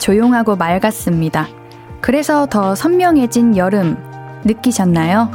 [0.00, 1.46] 조용하고 맑았습니다.
[2.00, 3.96] 그래서 더 선명해진 여름
[4.44, 5.30] 느끼셨나요?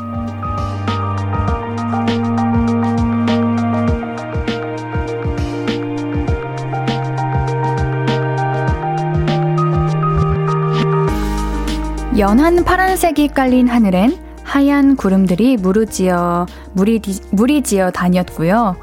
[12.18, 17.02] 연한 파란색이 깔린 하늘엔 하얀 구름들이 무르지어 무리,
[17.32, 18.78] 무리지어 다녔고요.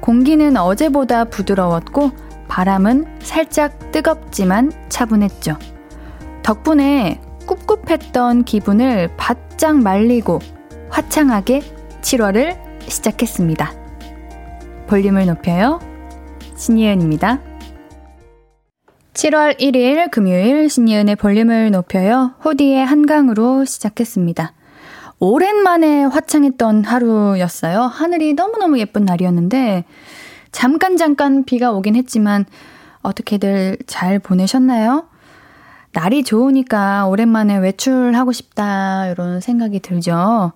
[0.00, 2.12] 공기는 어제보다 부드러웠고
[2.48, 5.58] 바람은 살짝 뜨겁지만 차분했죠.
[6.44, 10.38] 덕분에 꿉꿉했던 기분을 바짝 말리고
[10.88, 11.62] 화창하게
[12.00, 13.72] 7월을 시작했습니다.
[14.86, 15.80] 볼륨을 높여요.
[16.54, 17.40] 신예은입니다.
[19.14, 22.34] 7월 1일 금요일 신예은의 볼륨을 높여요.
[22.44, 24.52] 호디의 한강으로 시작했습니다.
[25.18, 27.80] 오랜만에 화창했던 하루였어요.
[27.80, 29.84] 하늘이 너무너무 예쁜 날이었는데,
[30.52, 32.46] 잠깐 잠깐 비가 오긴 했지만,
[33.08, 35.06] 어떻게들 잘 보내셨나요?
[35.92, 40.52] 날이 좋으니까 오랜만에 외출하고 싶다, 이런 생각이 들죠.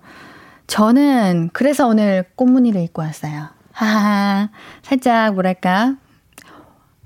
[0.67, 3.47] 저는 그래서 오늘 꽃무늬를 입고 왔어요.
[3.71, 4.49] 하하,
[4.83, 5.95] 살짝 뭐랄까,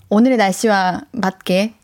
[0.10, 1.76] 오늘의 날씨와 맞게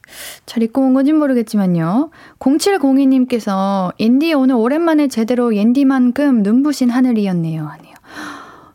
[0.46, 2.12] 잘 입고 온 건지 모르겠지만요.
[2.40, 7.66] 0702님께서 인디 오늘 오랜만에 제대로 옌디만큼 눈부신 하늘이었네요.
[7.66, 7.94] 하네요.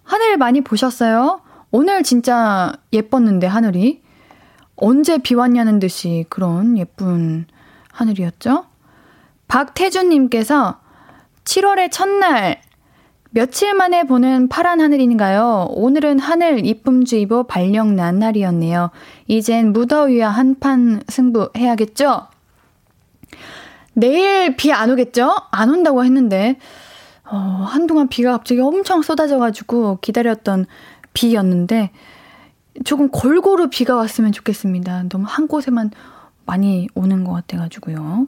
[0.03, 1.43] 하늘 많이 보셨어요?
[1.71, 4.03] 오늘 진짜 예뻤는데 하늘이
[4.81, 7.47] 언제 비 왔냐는 듯이 그런 예쁜
[7.93, 8.65] 하늘이었죠?
[9.49, 10.79] 박태준님께서
[11.45, 12.61] 7월의 첫날
[13.31, 15.67] 며칠 만에 보는 파란 하늘인가요?
[15.71, 18.91] 오늘은 하늘 이쁨주의보 발령난 날이었네요.
[19.27, 22.29] 이젠 무더위와 한판 승부 해야겠죠?
[23.95, 25.35] 내일 비 안 오겠죠?
[25.51, 26.59] 안 온다고 했는데,
[27.31, 30.67] 어, 한동안 비가 갑자기 엄청 쏟아져가지고 기다렸던
[31.13, 31.91] 비였는데,
[32.85, 35.05] 조금 골고루 비가 왔으면 좋겠습니다.
[35.09, 35.91] 너무 한 곳에만
[36.47, 38.27] 많이 오는 것 같아가지고요.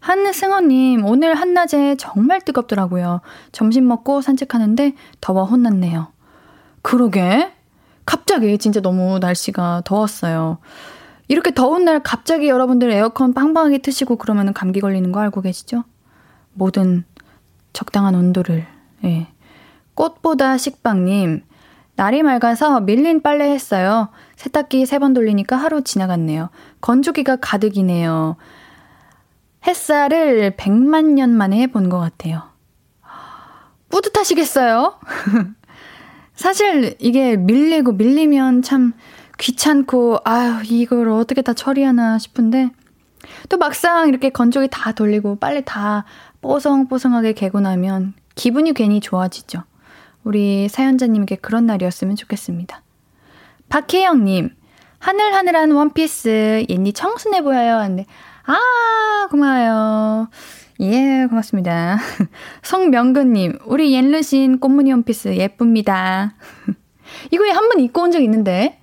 [0.00, 3.20] 한승원님, 오늘 한낮에 정말 뜨겁더라고요.
[3.52, 6.08] 점심 먹고 산책하는데 더워 혼났네요.
[6.82, 7.52] 그러게.
[8.04, 10.58] 갑자기 진짜 너무 날씨가 더웠어요.
[11.28, 15.84] 이렇게 더운 날 갑자기 여러분들 에어컨 빵빵하게 트시고 그러면 감기 걸리는 거 알고 계시죠?
[16.52, 17.04] 모든
[17.72, 18.66] 적당한 온도를,
[19.04, 19.28] 예.
[19.94, 21.42] 꽃보다 식빵님,
[21.94, 24.08] 날이 맑아서 밀린 빨래 했어요.
[24.36, 26.50] 세탁기 세 번 돌리니까 하루 지나갔네요.
[26.80, 28.36] 건조기가 가득이네요.
[29.66, 32.42] 햇살을 100만 년 만에 본 것 같아요.
[33.90, 34.98] 뿌듯하시겠어요?
[36.34, 38.94] 사실 이게 밀리고 밀리면 참
[39.38, 42.70] 귀찮고, 아유, 이걸 어떻게 다 처리하나 싶은데,
[43.48, 46.04] 또 막상 이렇게 건조기 다 돌리고 빨래 다
[46.40, 49.62] 뽀송뽀송하게 개고 나면 기분이 괜히 좋아지죠.
[50.24, 52.82] 우리 사연자님께 그런 날이었으면 좋겠습니다.
[53.68, 54.50] 박혜영님,
[54.98, 57.78] 하늘하늘한 원피스, 옌니 청순해 보여요.
[57.86, 58.06] 근데,
[58.44, 60.28] 아, 고마워요.
[60.80, 61.98] 예, 고맙습니다.
[62.62, 66.34] 성명근님, 우리 옌르신 꽃무늬 원피스 예쁩니다.
[67.30, 68.78] 이거 한 번 입고 온 적 있는데,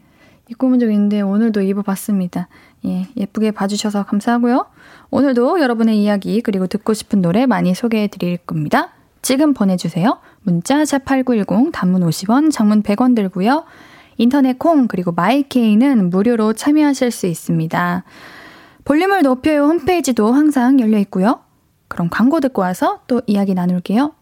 [0.50, 2.47] 입고 온 적 있는데, 오늘도 입어봤습니다.
[2.85, 4.66] 예, 예쁘게 봐주셔서 감사하고요.
[5.11, 8.89] 오늘도 여러분의 이야기, 그리고 듣고 싶은 노래 많이 소개해 드릴 겁니다.
[9.21, 10.19] 지금 보내주세요.
[10.41, 13.66] 문자 샵8910, 단문 50원, 장문 100원 들고요.
[14.17, 18.03] 인터넷 콩, 그리고 마이케이는 무료로 참여하실 수 있습니다.
[18.85, 21.41] 볼륨을 높여요 홈페이지도 항상 열려 있고요.
[21.88, 24.13] 그럼 광고 듣고 와서 또 이야기 나눌게요.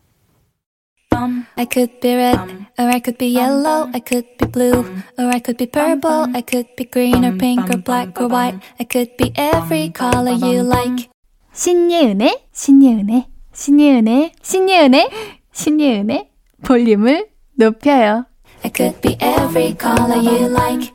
[1.55, 2.38] I could be red,
[2.78, 4.85] or I could be yellow, I could be blue,
[5.17, 8.59] or I could be purple, I could be green or pink or black or white,
[8.79, 11.09] I could be every color you like.
[11.53, 15.09] 신예은의, 신예은의, 신예은의, 신예은의,
[15.58, 16.30] 신예은의
[16.64, 18.26] 볼륨을 높여요.
[18.64, 20.94] I could be every color you like.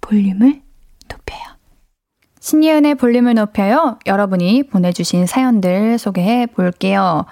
[0.00, 0.64] 볼륨을
[2.40, 3.98] 신예은의 볼륨을 높여요.
[4.06, 7.24] 여러분이 보내주신 사연들 소개해 볼게요.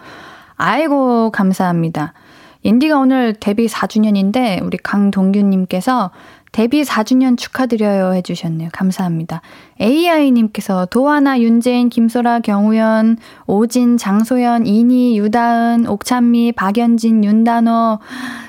[0.56, 2.14] 아이고, 감사합니다.
[2.62, 6.12] 인디가 오늘 데뷔 4주년인데, 우리 강동규님께서
[6.52, 8.68] 데뷔 4주년 축하드려요 해주셨네요.
[8.72, 9.40] 감사합니다.
[9.80, 13.16] AI님께서 도하나, 윤재인, 김소라, 경우연,
[13.46, 18.00] 오진, 장소연, 이니, 유다은, 옥찬미, 박연진, 윤단호,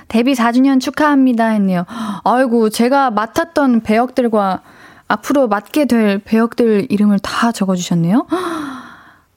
[0.10, 1.86] 데뷔 4주년 축하합니다 했네요.
[2.26, 4.62] 아이고, 제가 맡았던 배역들과
[5.08, 8.28] 앞으로 맡게 될 배역들 이름을 다 적어주셨네요.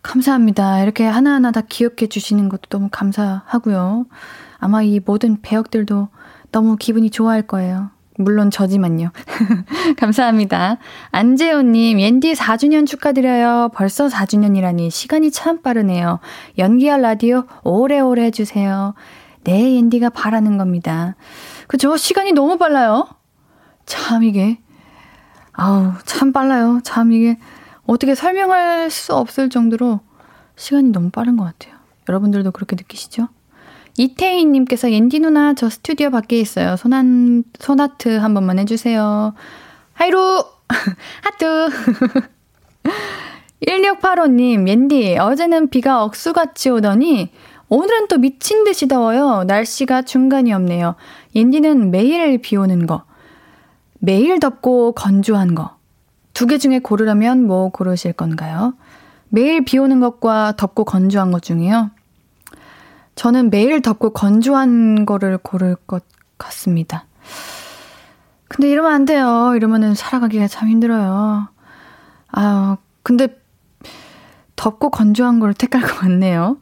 [0.02, 0.82] 감사합니다.
[0.82, 4.06] 이렇게 하나하나 다 기억해 주시는 것도 너무 감사하고요.
[4.58, 6.08] 아마 이 모든 배역들도
[6.50, 7.90] 너무 기분이 좋아할 거예요.
[8.18, 9.10] 물론 저지만요.
[9.98, 10.78] 감사합니다.
[11.10, 13.70] 안재호님, 옌디 4주년 축하드려요.
[13.74, 16.20] 벌써 4주년이라니 시간이 참 빠르네요.
[16.58, 18.94] 연기할 라디오 오래오래 해주세요.
[19.44, 21.14] 네, 옌디가 바라는 겁니다.
[21.68, 21.96] 그죠?
[21.96, 23.06] 시간이 너무 빨라요.
[23.84, 24.58] 참 이게
[25.52, 26.80] 아우, 참 빨라요.
[26.84, 27.38] 참 이게
[27.86, 30.00] 어떻게 설명할 수 없을 정도로
[30.56, 31.76] 시간이 너무 빠른 것 같아요.
[32.08, 33.28] 여러분들도 그렇게 느끼시죠?
[33.98, 36.76] 이태희님께서 옌디 누나 저 스튜디오 밖에 있어요.
[36.76, 39.34] 손한, 손하트 한 번만 해주세요.
[39.94, 40.44] 하이루!
[41.22, 41.68] 하트!
[43.66, 47.30] 1685님, 옌디, 어제는 비가 억수같이 오더니
[47.68, 49.44] 오늘은 또 미친 듯이 더워요.
[49.44, 50.94] 날씨가 중간이 없네요.
[51.34, 53.04] 옌디는 매일 비 오는 거,
[53.98, 55.76] 매일 덥고 건조한 거.
[56.34, 58.74] 두 개 중에 고르라면 뭐 고르실 건가요?
[59.30, 61.90] 매일 비 오는 것과 덥고 건조한 것 중에요.
[63.16, 66.04] 저는 매일 덥고 건조한 거를 고를 것
[66.38, 67.06] 같습니다.
[68.48, 69.54] 근데 이러면 안 돼요.
[69.56, 71.48] 이러면은 살아가기가 참 힘들어요.
[72.32, 73.28] 아, 근데
[74.54, 76.58] 덥고 건조한 걸 택할 것 같네요.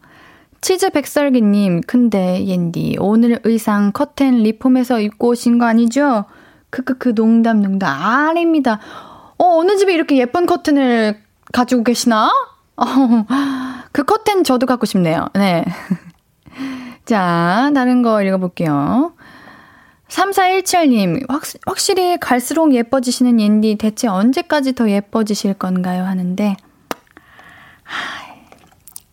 [0.61, 6.25] 치즈 백설기님, 근데 옌디 오늘 의상 커튼 리폼해서 입고 오신 거 아니죠?
[6.71, 8.79] 크크크 농담 농담 아닙니다.
[9.37, 11.21] 어 어느 집에 이렇게 예쁜 커튼을
[11.53, 12.31] 가지고 계시나?
[12.77, 12.85] 어,
[13.93, 15.29] 그 커튼 저도 갖고 싶네요.
[15.35, 15.65] 네.
[17.05, 19.15] 자, 다른 거 읽어볼게요.
[20.09, 26.05] 3417님, 확, 확실히 갈수록 예뻐지시는 옌디 대체 언제까지 더 예뻐지실 건가요?
[26.05, 26.57] 하는데,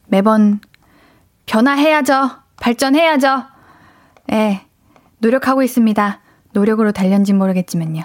[0.08, 0.60] 매번
[1.46, 2.32] 변화해야죠.
[2.60, 3.44] 발전해야죠.
[4.32, 4.62] 예,
[5.18, 6.20] 노력하고 있습니다.
[6.54, 8.04] 노력으로 달련진 모르겠지만요.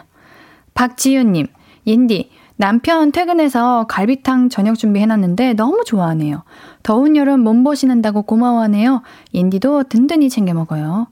[0.75, 1.49] 박지윤님,
[1.87, 6.43] 옌디, 남편 퇴근해서 갈비탕 저녁 준비해놨는데 너무 좋아하네요.
[6.83, 9.03] 더운 여름 몸보신한다고 고마워하네요.
[9.35, 11.09] 옌디도 든든히 챙겨 먹어요.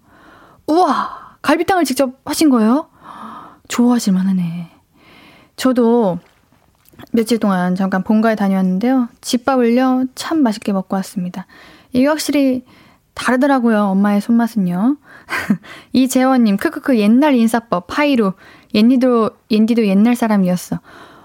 [0.67, 1.25] 우와!
[1.43, 2.89] 갈비탕을 직접 하신 거예요?
[3.69, 4.71] 좋아하실 만하네.
[5.57, 6.19] 저도
[7.13, 9.09] 며칠 동안 잠깐 본가에 다녀왔는데요.
[9.21, 11.47] 집밥을요, 참 맛있게 먹고 왔습니다.
[11.93, 12.65] 이게 확실히
[13.13, 14.97] 다르더라고요, 엄마의 손맛은요.
[15.93, 18.33] 이재원님, 크크크, 옛날 인사법, 하이루.
[18.75, 20.81] 옌디도, 옌디도 옛날 사람이었어.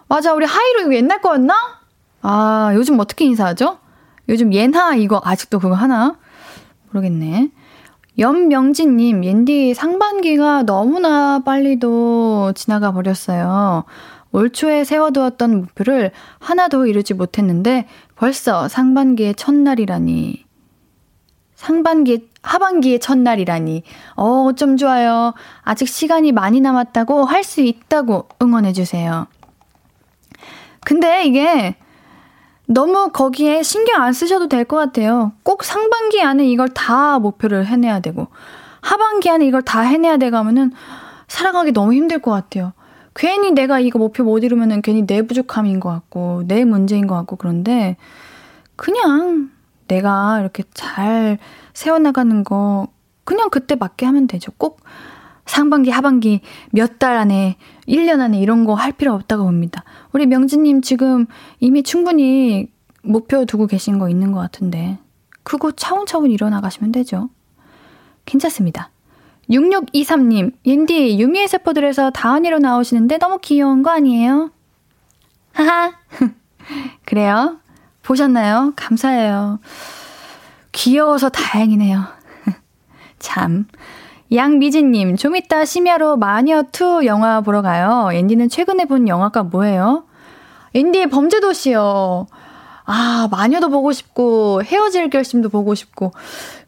[0.09, 1.53] 맞아, 우리 하이루 이거 옛날 거였나?
[2.23, 3.77] 아, 요즘 어떻게 인사하죠?
[4.27, 6.17] 요즘 예나 이거 아직도 그거 하나?
[6.91, 7.51] 모르겠네.
[8.17, 13.85] 연명진님, 옌디 상반기가 너무나 빨리도 지나가 버렸어요.
[14.31, 20.43] 올 초에 세워두었던 목표를 하나도 이루지 못했는데 벌써 상반기의 첫날이라니.
[21.55, 23.83] 상반기, 하반기의 첫날이라니.
[24.15, 25.33] 어, 어쩜 좋아요.
[25.61, 29.27] 아직 시간이 많이 남았다고 할 수 있다고 응원해주세요.
[30.85, 31.75] 근데 이게
[32.67, 35.31] 너무 거기에 신경 안 쓰셔도 될 것 같아요.
[35.43, 38.27] 꼭 상반기 안에 이걸 다 목표를 해내야 되고,
[38.81, 40.71] 하반기 안에 이걸 다 해내야 하면은
[41.27, 42.73] 살아가기 너무 힘들 것 같아요.
[43.15, 47.35] 괜히 내가 이거 목표 못 이루면은 괜히 내 부족함인 것 같고, 내 문제인 것 같고,
[47.37, 47.97] 그런데
[48.75, 49.49] 그냥
[49.87, 51.39] 내가 이렇게 잘
[51.73, 52.87] 세워나가는 거
[53.23, 54.51] 그냥 그때 맞게 하면 되죠.
[54.57, 54.81] 꼭
[55.49, 56.41] 상반기, 하반기
[56.71, 59.83] 몇 달 안에, 1년 안에 이런 거 할 필요 없다고 봅니다.
[60.11, 61.25] 우리 명진님 지금
[61.59, 64.99] 이미 충분히 목표 두고 계신 거 있는 것 같은데,
[65.43, 67.29] 그거 차원차원 일어나가시면 되죠.
[68.25, 68.91] 괜찮습니다.
[69.49, 74.51] 6623님, 옌디, 유미의 세포들에서 다은이로 나오시는데 너무 귀여운 거 아니에요?
[75.53, 75.93] 하하.
[77.05, 77.57] 그래요?
[78.03, 78.73] 보셨나요?
[78.75, 79.59] 감사해요.
[80.71, 82.03] 귀여워서 다행이네요.
[83.17, 83.65] 참.
[84.31, 88.09] 양미진님, 좀 이따 심야로 마녀2 영화 보러 가요.
[88.13, 90.03] 앤디는 최근에 본 영화가 뭐예요?
[90.75, 92.27] 앤디의 범죄도시요.
[92.85, 96.11] 아, 마녀도 보고 싶고, 헤어질 결심도 보고 싶고,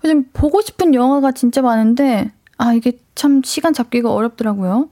[0.04, 4.90] 요즘 보고 싶은 영화가 진짜 많은데, 아, 이게 참 시간 잡기가 어렵더라고요.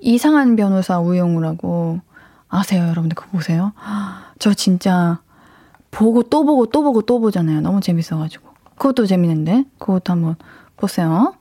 [0.00, 2.00] 이상한 변호사 우영우라고
[2.48, 3.14] 아세요, 여러분들?
[3.14, 3.72] 그거 보세요?
[4.38, 5.20] 저 진짜
[5.90, 7.60] 보고 또 보고 또 보고 또 보잖아요.
[7.60, 8.48] 너무 재밌어가지고.
[8.76, 9.66] 그것도 재밌는데?
[9.78, 10.36] 그것도 한번
[10.76, 11.34] 보세요.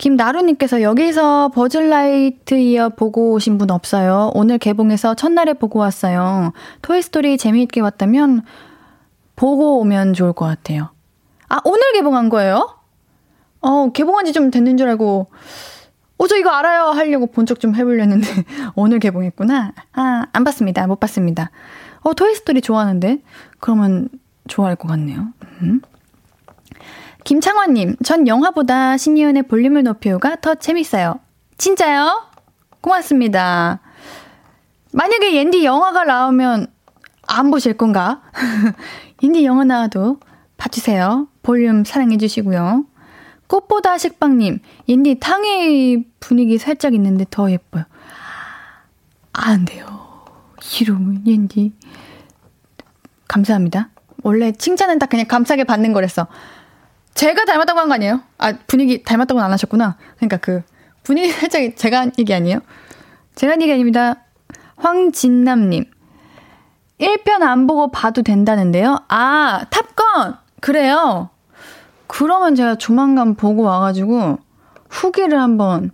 [0.00, 4.30] 김나루님께서 여기서 버즐라이트 이어 보고 오신 분 없어요.
[4.34, 6.54] 오늘 개봉해서 첫날에 보고 왔어요.
[6.80, 8.40] 토이스토리 재미있게 봤다면
[9.36, 10.88] 보고 오면 좋을 것 같아요.
[11.50, 12.76] 아, 오늘 개봉한 거예요?
[13.60, 15.30] 어, 개봉한 지 좀 됐는 줄 알고,
[16.16, 16.84] 어, 저 이거 알아요!
[16.92, 18.26] 하려고 본적 좀 해보려는데,
[18.76, 19.74] 오늘 개봉했구나.
[19.92, 20.86] 아, 안 봤습니다.
[20.86, 21.50] 못 봤습니다.
[22.00, 23.20] 어, 토이스토리 좋아하는데?
[23.58, 24.08] 그러면
[24.48, 25.26] 좋아할 것 같네요.
[25.60, 25.82] 음.
[27.24, 31.20] 김창원님, 전 영화보다 신이은의 볼륨을 높여요가 더 재밌어요.
[31.58, 32.24] 진짜요?
[32.80, 33.80] 고맙습니다.
[34.92, 36.66] 만약에 옌디 영화가 나오면
[37.28, 38.22] 안 보실 건가?
[39.22, 40.18] 옌디 영화 나와도
[40.56, 41.28] 봐주세요.
[41.42, 42.84] 볼륨 사랑해주시고요.
[43.46, 47.84] 꽃보다 식빵님, 옌디 탕웨이 분위기 살짝 있는데 더 예뻐요.
[49.32, 49.86] 안 돼요.
[50.80, 51.72] 이러면 옌디.
[53.28, 53.90] 감사합니다.
[54.22, 56.26] 원래 칭찬은 딱 그냥 감사하게 받는 거랬어.
[57.14, 58.20] 제가 닮았다고 한 거 아니에요?
[58.38, 59.96] 아, 분위기 닮았다고는 안 하셨구나.
[60.16, 60.62] 그러니까 그,
[61.02, 62.60] 분위기 살짝 제가 한 얘기 아니에요?
[63.34, 64.16] 제가 한 얘기 아닙니다.
[64.76, 65.84] 황진남님.
[67.00, 68.98] 1편 안 보고 봐도 된다는데요?
[69.08, 70.36] 아, 탑건!
[70.60, 71.30] 그래요?
[72.06, 74.38] 그러면 제가 조만간 보고 와가지고
[74.88, 75.92] 후기를 한번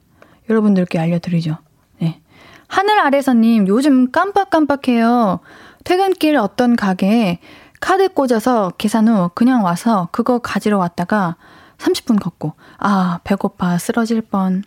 [0.48, 1.58] 여러분들께 알려드리죠.
[2.00, 2.20] 네.
[2.66, 5.40] 하늘 아래서님, 요즘 깜빡깜빡해요.
[5.84, 7.38] 퇴근길 어떤 가게에
[7.80, 11.36] 카드 꽂아서 계산 후 그냥 와서 그거 가지러 왔다가
[11.78, 14.62] 30분 걷고, 아, 배고파, 쓰러질 뻔.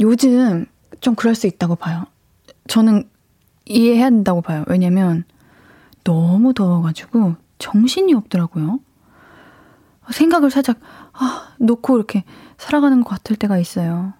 [0.00, 0.66] 요즘
[1.00, 2.04] 좀 그럴 수 있다고 봐요.
[2.68, 3.08] 저는
[3.64, 4.64] 이해해야 된다고 봐요.
[4.68, 5.24] 왜냐면
[6.04, 8.80] 너무 더워가지고 정신이 없더라고요.
[10.10, 10.78] 생각을 살짝,
[11.12, 12.24] 아, 놓고 이렇게
[12.58, 14.12] 살아가는 것 같을 때가 있어요.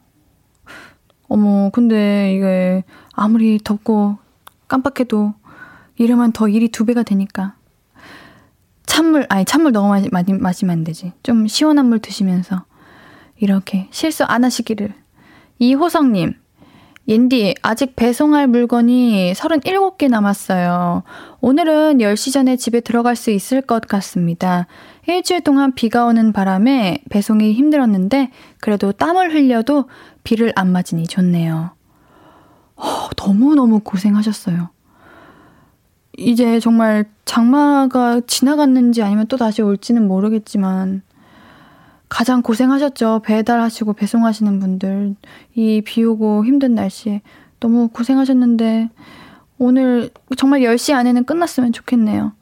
[1.29, 4.19] 어머, 근데 이게 아무리 덥고
[4.69, 5.35] 깜빡해도
[5.97, 7.55] 이러면 더 일이 두 배가 되니까.
[8.87, 11.13] 찬물, 아니, 찬물 너무 많이, 많이 마시면 안 되지.
[11.23, 12.65] 좀 시원한 물 드시면서
[13.39, 14.93] 이렇게 실수 안 하시기를.
[15.59, 16.35] 이호성님,
[17.09, 21.03] 옌디, 아직 배송할 물건이 37개 남았어요.
[21.41, 24.67] 오늘은 10시 전에 집에 들어갈 수 있을 것 같습니다.
[25.09, 28.31] 일주일 동안 비가 오는 바람에 배송이 힘들었는데,
[28.61, 29.89] 그래도 땀을 흘려도
[30.23, 31.73] 비를 안 맞으니 좋네요.
[32.77, 34.71] 어, 너무너무 고생하셨어요.
[36.17, 41.03] 이제 정말 장마가 지나갔는지 아니면 또 다시 올지는 모르겠지만
[42.09, 43.23] 가장 고생하셨죠.
[43.25, 45.15] 배달하시고 배송하시는 분들.
[45.55, 47.23] 이 비 오고 힘든 날씨에
[47.61, 48.91] 너무 고생하셨는데
[49.59, 52.33] 오늘 정말 10시 안에는 끝났으면 좋겠네요.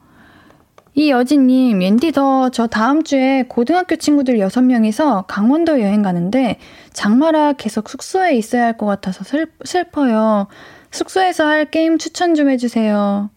[0.95, 6.59] 이 여진님, 옌디 더 저 다음 주에 고등학교 친구들 6명이서 강원도 여행 가는데
[6.93, 10.49] 장마라 계속 숙소에 있어야 할 것 같아서 슬, 슬퍼요.
[10.91, 13.31] 숙소에서 할 게임 추천 좀 해주세요.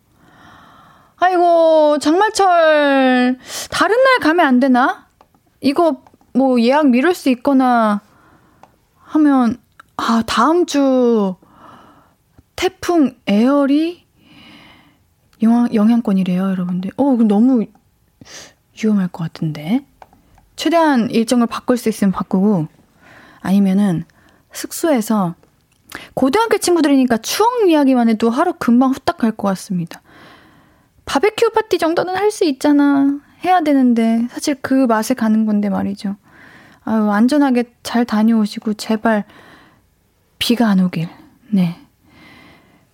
[1.23, 3.39] 아이고, 장마철,
[3.71, 5.07] 다른 날 가면 안 되나?
[5.61, 6.03] 이거
[6.33, 8.01] 뭐 예약 미룰 수 있거나
[8.99, 9.57] 하면,
[9.95, 11.35] 아, 다음 주
[12.57, 14.03] 태풍 에어리
[15.41, 16.91] 영향, 영향권이래요, 여러분들.
[16.97, 17.65] 어, 너무
[18.83, 19.85] 위험할 것 같은데.
[20.57, 22.67] 최대한 일정을 바꿀 수 있으면 바꾸고,
[23.39, 24.03] 아니면은
[24.51, 25.35] 숙소에서
[26.15, 30.01] 고등학교 친구들이니까 추억 이야기만 해도 하루 금방 후딱 갈 것 같습니다.
[31.05, 33.19] 바베큐 파티 정도는 할 수 있잖아.
[33.43, 36.15] 해야 되는데 사실 그 맛에 가는 건데 말이죠.
[36.85, 39.25] 아유, 안전하게 잘 다녀오시고 제발
[40.39, 41.09] 비가 안 오길.
[41.49, 41.77] 네.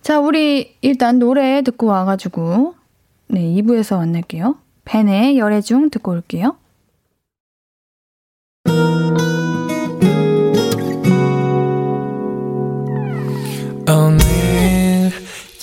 [0.02, 2.74] 자, 우리 일단 노래 듣고 와가지고
[3.28, 4.56] 네, 2부에서 만날게요.
[4.84, 6.56] 벤의 열애중 듣고 올게요.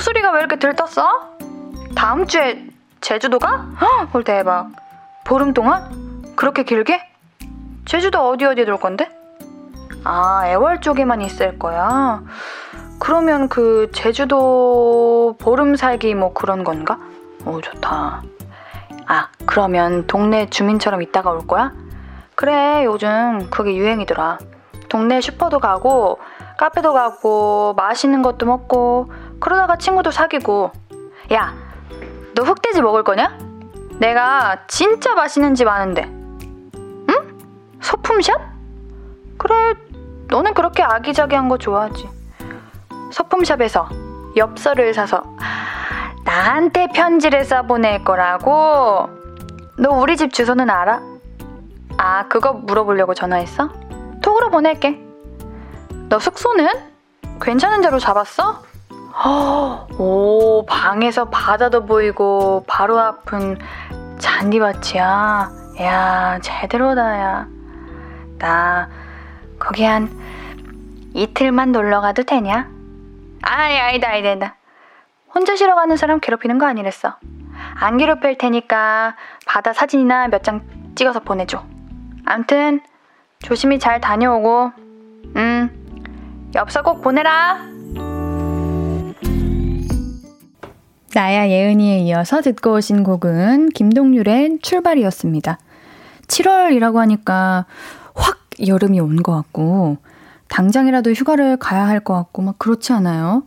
[0.00, 1.36] 목소리가 왜 이렇게 들떴어?
[1.94, 2.66] 다음 주에
[3.02, 3.66] 제주도 가?
[4.12, 4.70] 헐, 대박.
[5.24, 6.24] 보름 동안?
[6.36, 7.02] 그렇게 길게?
[7.84, 9.10] 제주도 어디 어디 돌 건데?
[10.04, 12.22] 아, 애월 쪽에만 있을 거야?
[12.98, 16.98] 그러면 그 제주도 보름 살기 뭐 그런 건가?
[17.44, 18.22] 오, 좋다.
[19.06, 21.72] 아, 그러면 동네 주민처럼 있다가 올 거야?
[22.34, 24.38] 그래, 요즘 그게 유행이더라.
[24.88, 26.18] 동네 슈퍼도 가고,
[26.56, 30.70] 카페도 가고, 맛있는 것도 먹고, 그러다가 친구도 사귀고.
[31.32, 31.54] 야,
[32.34, 33.36] 너 흑돼지 먹을 거냐?
[33.98, 36.04] 내가 진짜 맛있는 집 아는데.
[36.04, 37.38] 응?
[37.80, 38.40] 소품샵?
[39.38, 39.74] 그래,
[40.28, 42.08] 너는 그렇게 아기자기한 거 좋아하지.
[43.10, 43.88] 소품샵에서
[44.36, 45.22] 엽서를 사서
[46.24, 49.08] 나한테 편지를 써보낼 거라고?
[49.78, 51.00] 너 우리 집 주소는 알아?
[51.96, 53.70] 아, 그거 물어보려고 전화했어?
[54.22, 55.00] 톡으로 보낼게.
[56.08, 56.68] 너 숙소는?
[57.40, 58.62] 괜찮은 데로 잡았어?
[59.98, 63.58] 오, 방에서 바다도 보이고 바로 앞은
[64.18, 65.50] 잔디밭이야.
[65.80, 67.46] 야, 제대로다, 야.
[68.38, 68.88] 나
[69.58, 70.08] 거기 한
[71.14, 72.68] 이틀만 놀러 가도 되냐?
[73.42, 74.56] 아이, 아니다, 아니다.
[75.34, 77.16] 혼자 쉬러 가는 사람 괴롭히는 거 아니랬어.
[77.74, 80.62] 안 괴롭힐 테니까 바다 사진이나 몇 장
[80.94, 81.62] 찍어서 보내줘.
[82.26, 82.80] 암튼,
[83.40, 84.72] 조심히 잘 다녀오고,
[85.36, 87.58] 음, 엽서 꼭 보내라!
[91.12, 95.58] 나야 예은이에 이어서 듣고 오신 곡은 김동률의 출발이었습니다.
[96.28, 97.66] 7월이라고 하니까
[98.14, 99.96] 확 여름이 온 것 같고,
[100.48, 103.42] 당장이라도 휴가를 가야 할 것 같고, 막 그렇지 않아요?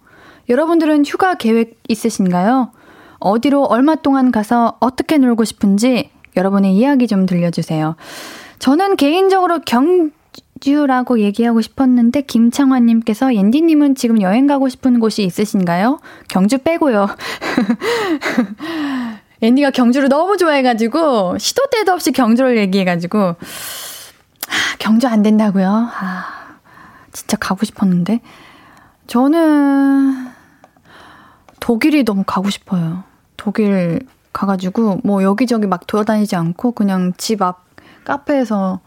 [0.49, 2.71] 여러분들은 휴가 계획 있으신가요?
[3.19, 7.95] 어디로 얼마 동안 가서 어떻게 놀고 싶은지 여러분의 이야기 좀 들려주세요.
[8.59, 10.11] 저는 개인적으로 경
[10.63, 15.99] 주라고 얘기하고 싶었는데 김창환님께서 옌디님은 지금 여행 가고 싶은 곳이 있으신가요?
[16.29, 17.07] 경주 빼고요.
[19.41, 23.35] 앤디가 경주를 너무 좋아해가지고 시도 때도 없이 경주를 얘기해가지고 아,
[24.79, 25.67] 경주 안 된다고요?
[25.67, 26.25] 아,
[27.11, 28.21] 진짜 가고 싶었는데
[29.07, 30.29] 저는
[31.59, 33.03] 독일이 너무 가고 싶어요.
[33.35, 33.99] 독일
[34.31, 37.65] 가가지고 뭐 여기저기 막 돌아다니지 않고 그냥 집 앞
[38.05, 38.79] 카페에서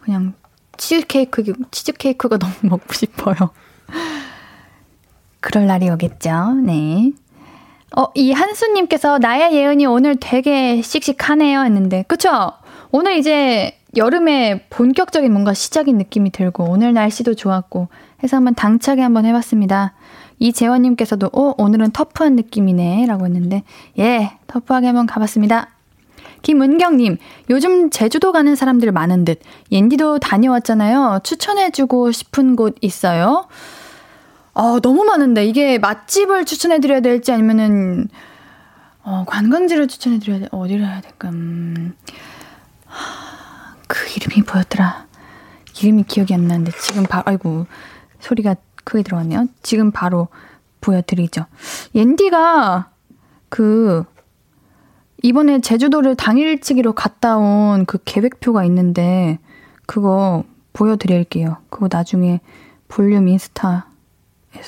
[0.00, 0.32] 그냥
[0.78, 3.50] 치즈 케이크 치즈 케이크가 너무 먹고 싶어요.
[5.40, 6.54] 그럴 날이 오겠죠.
[6.64, 7.12] 네.
[7.96, 12.52] 어, 이 한수님께서 나야 예은이 오늘 되게 씩씩하네요 했는데, 그쵸?
[12.90, 17.88] 오늘 이제 여름에 본격적인 뭔가 시작인 느낌이 들고, 오늘 날씨도 좋았고,
[18.22, 19.94] 해서 한번 당차게 한번 해봤습니다.
[20.38, 23.06] 이재원님께서도, 어, 오늘은 터프한 느낌이네.
[23.06, 23.62] 라고 했는데,
[23.98, 25.70] 예, 터프하게 한번 가봤습니다.
[26.42, 27.18] 김은경님,
[27.50, 31.20] 요즘 제주도 가는 사람들 많은 듯, 옌디도 다녀왔잖아요.
[31.24, 33.48] 추천해주고 싶은 곳 있어요?
[34.54, 38.08] 어, 너무 많은데, 이게 맛집을 추천해드려야 될지 아니면은,
[39.02, 40.48] 어, 관광지를 추천해드려야 돼.
[40.50, 41.94] 어디를 해야 될까, 음,
[43.86, 45.06] 그 이름이 뭐였더라.
[45.80, 47.66] 이름이 기억이 안 나는데, 지금 바로, 아이고,
[48.20, 49.46] 소리가 크게 들어왔네요.
[49.62, 50.28] 지금 바로
[50.80, 51.44] 보여드리죠.
[51.94, 52.90] 옌디가
[53.48, 54.04] 그
[55.22, 59.38] 이번에 제주도를 당일치기로 갔다 온 그 계획표가 있는데
[59.86, 61.56] 그거 보여드릴게요.
[61.70, 62.40] 그거 나중에
[62.88, 63.82] 볼륨 인스타에서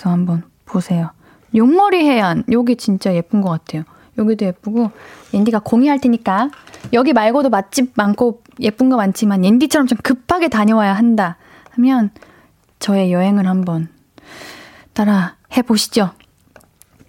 [0.04, 1.10] 한번 보세요.
[1.54, 3.82] 용머리 해안 여기 진짜 예쁜 것 같아요.
[4.18, 4.90] 여기도 예쁘고
[5.32, 6.50] 옌디가 공유할 테니까
[6.92, 11.36] 여기 말고도 맛집 많고 예쁜 거 많지만 옌디처럼 좀 급하게 다녀와야 한다
[11.70, 12.10] 하면
[12.78, 13.88] 저의 여행을 한번
[14.92, 16.10] 따라 해보시죠.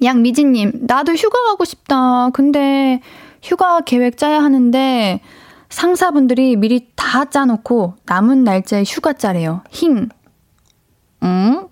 [0.03, 2.29] 양미진님, 나도 휴가 가고 싶다.
[2.31, 3.01] 근데
[3.41, 5.21] 휴가 계획 짜야 하는데
[5.69, 9.63] 상사분들이 미리 다 짜놓고 남은 날짜에 휴가 짜래요.
[9.71, 10.09] 힝.
[11.23, 11.67] 응?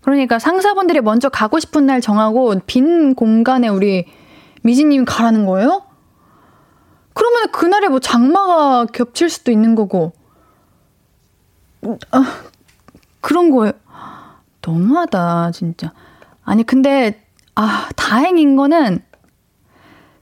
[0.00, 4.06] 그러니까 상사분들이 먼저 가고 싶은 날 정하고 빈 공간에 우리
[4.62, 5.82] 미진님 가라는 거예요?
[7.12, 10.12] 그러면 그날에 뭐 장마가 겹칠 수도 있는 거고.
[11.82, 11.98] 어,
[13.20, 13.72] 그런 거예요.
[14.62, 15.92] 너무하다, 진짜.
[16.44, 19.02] 아니, 근데, 아, 다행인 거는,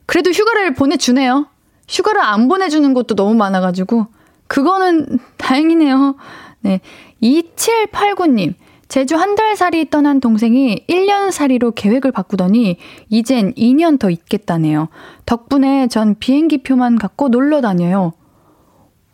[0.07, 1.45] 그래도 휴가를 보내주네요.
[1.87, 4.07] 휴가를 안 보내주는 것도 너무 많아가지고,
[4.47, 6.15] 그거는 다행이네요.
[6.61, 6.81] 네.
[7.21, 8.55] 2789님.
[8.87, 12.77] 제주 한 달 살이 떠난 동생이 1년 살이로 계획을 바꾸더니
[13.09, 14.87] 이젠 2년 더 있겠다네요.
[15.25, 18.13] 덕분에 전 비행기 표만 갖고 놀러 다녀요.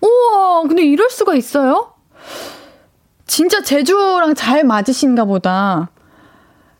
[0.02, 1.92] 우와, 근데 이럴 수가 있어요?
[3.26, 5.90] 진짜 제주랑 잘 맞으신가 보다.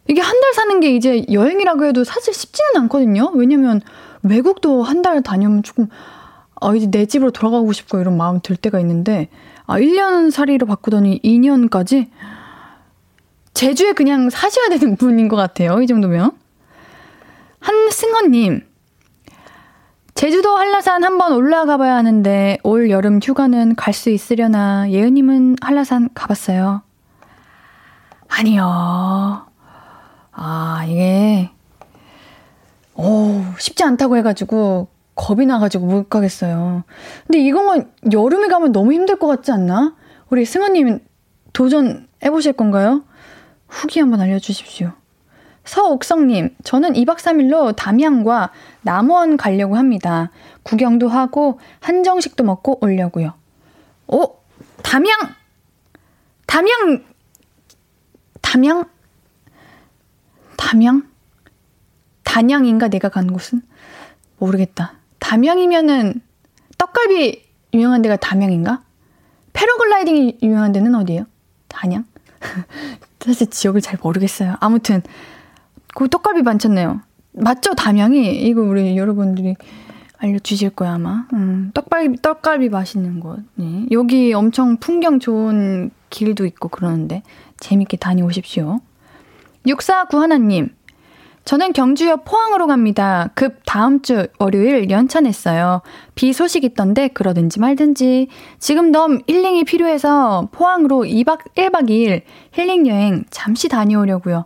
[0.08, 3.32] 이게 한 달 사는 게 이제 여행이라고 해도 사실 쉽지는 않거든요.
[3.36, 3.82] 왜냐면
[4.24, 5.88] 외국도 한 달 다녀면 조금,
[6.62, 9.30] 아, 이제 내 집으로 돌아가고 싶고 이런 마음 들 때가 있는데,
[9.66, 12.08] 아, 1년 살이로 바꾸더니 2년까지?
[13.54, 15.82] 제주에 그냥 사셔야 되는 분인 것 같아요.
[15.82, 16.32] 이 정도면.
[17.60, 18.62] 한승헌님,
[20.16, 26.82] 제주도 한라산 한번 올라가 봐야 하는데 올 여름 휴가는 갈 수 있으려나 예은님은 한라산 가봤어요?
[28.28, 29.46] 아니요.
[30.34, 31.50] 아 이게
[32.96, 36.84] 오 쉽지 않다고 해가지고 겁이 나가지고 못 가겠어요.
[37.28, 39.96] 근데 이거만 여름에 가면 너무 힘들 것 같지 않나?
[40.30, 41.00] 우리 승원님
[41.54, 43.04] 도전해보실 건가요?
[43.68, 44.92] 후기 한번 알려주십시오.
[45.66, 50.30] 서옥성님, 저는 2박 3일로 담양과 남원 가려고 합니다.
[50.64, 53.34] 구경도 하고 한정식도 먹고 오려고요.
[54.08, 54.36] 오,
[54.84, 55.16] 담양!
[56.46, 57.04] 담양!
[58.42, 58.86] 담양?
[60.64, 61.04] 담양?
[62.24, 63.62] 단양인가 내가 간 곳은?
[64.40, 64.94] 모르겠다.
[65.20, 66.22] 담양이면은
[66.78, 68.82] 떡갈비 유명한 데가 담양인가?
[69.52, 71.26] 패러글라이딩이 유명한 데는 어디예요?
[71.68, 72.06] 단양?
[73.20, 74.56] 사실 지역을 잘 모르겠어요.
[74.62, 75.02] 아무튼
[75.94, 77.02] 그 떡갈비 많잖아요.
[77.34, 77.76] 맞죠?
[77.76, 78.34] 담양이?
[78.48, 79.56] 이거 우리 여러분들이
[80.18, 81.28] 알려주실 거야, 아마.
[81.34, 83.40] 음, 떡갈비, 떡갈비 맛있는 곳.
[83.56, 83.86] 네.
[83.92, 87.22] 여기 엄청 풍경 좋은 길도 있고 그러는데
[87.60, 88.80] 재밌게 다녀오십시오.
[89.66, 90.70] 6491님.
[91.46, 93.30] 저는 경주역 포항으로 갑니다.
[93.36, 95.82] 급 다음 주 월요일 연차 냈어요.
[96.16, 98.30] 비 소식 있던데 그러든지 말든지.
[98.60, 102.22] 지금 너무 힐링이 필요해서 포항으로 2박 1박 2일
[102.54, 104.46] 힐링 여행 잠시 다녀오려고요.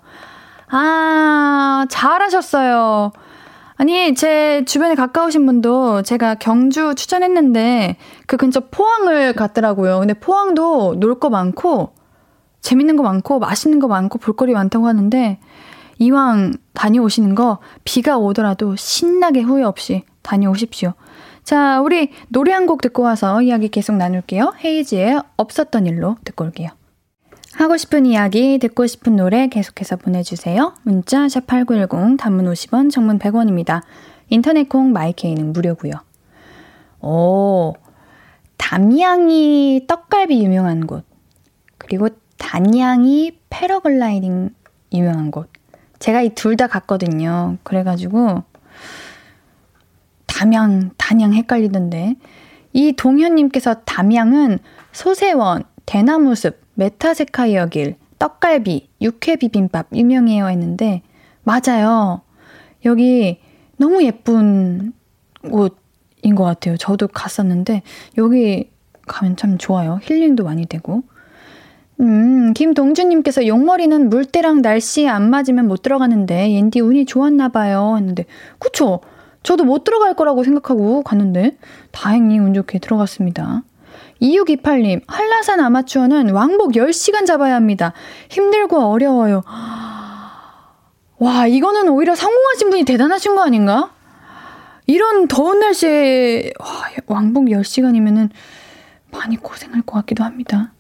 [0.70, 3.12] 아, 잘하셨어요.
[3.80, 10.00] 아니, 제 주변에 가까우신 분도 제가 경주 추천했는데 그 근처 포항을 갔더라고요.
[10.00, 11.94] 근데 포항도 놀 거 많고
[12.62, 15.40] 재밌는 거 많고 맛있는 거 많고 볼거리 많다고 하는데
[16.00, 20.94] 이왕 다녀오시는 거 비가 오더라도 신나게 후회 없이 다녀오십시오.
[21.44, 24.56] 자, 우리 노래 한 곡 듣고 와서 이야기 계속 나눌게요.
[24.64, 26.70] 헤이지의 없었던 일로 듣고 올게요.
[27.54, 30.74] 하고 싶은 이야기, 듣고 싶은 노래 계속해서 보내주세요.
[30.84, 33.82] 문자 샵8910, 단문 50원, 정문 100원입니다.
[34.30, 35.94] 인터넷 콩 my K는 무료고요.
[37.02, 37.74] 오,
[38.58, 41.06] 담양이 떡갈비 유명한 곳,
[41.78, 44.50] 그리고 단양이 패러글라이딩
[44.94, 45.50] 유명한 곳.
[46.00, 47.58] 제가 이 둘 다 갔거든요.
[47.64, 48.44] 그래가지고
[50.26, 52.16] 담양, 단양 헷갈리던데.
[52.74, 54.60] 이 동현님께서 담양은
[54.92, 61.02] 소쇄원, 대나무숲, 메타세쿼이아 길, 떡갈비, 육회 비빔밥 유명해요 했는데
[61.44, 62.22] 맞아요.
[62.86, 63.40] 여기
[63.78, 64.94] 너무 예쁜
[65.50, 66.78] 곳인 것 같아요.
[66.78, 67.82] 저도 갔었는데
[68.18, 68.70] 여기
[69.08, 70.00] 가면 참 좋아요.
[70.04, 71.04] 힐링도 많이 되고.
[72.00, 78.26] 음, 김동준님께서 용머리는 물때랑 날씨 안 맞으면 못 들어가는데 옌디 운이 좋았나 봐요 했는데
[78.60, 79.02] 그쵸?
[79.44, 81.58] 저도 못 들어갈 거라고 생각하고 갔는데
[81.92, 83.64] 다행히 운 좋게 들어갔습니다.
[84.22, 87.94] 2628님, 한라산 아마추어는 왕복 10시간 잡아야 합니다.
[88.30, 89.44] 힘들고 어려워요.
[91.20, 93.92] 와, 이거는 오히려 성공하신 분이 대단하신 거 아닌가?
[94.86, 96.68] 이런 더운 날씨에 와,
[97.08, 98.30] 왕복 10시간이면은
[99.12, 100.74] 많이 고생할 것 같기도 합니다.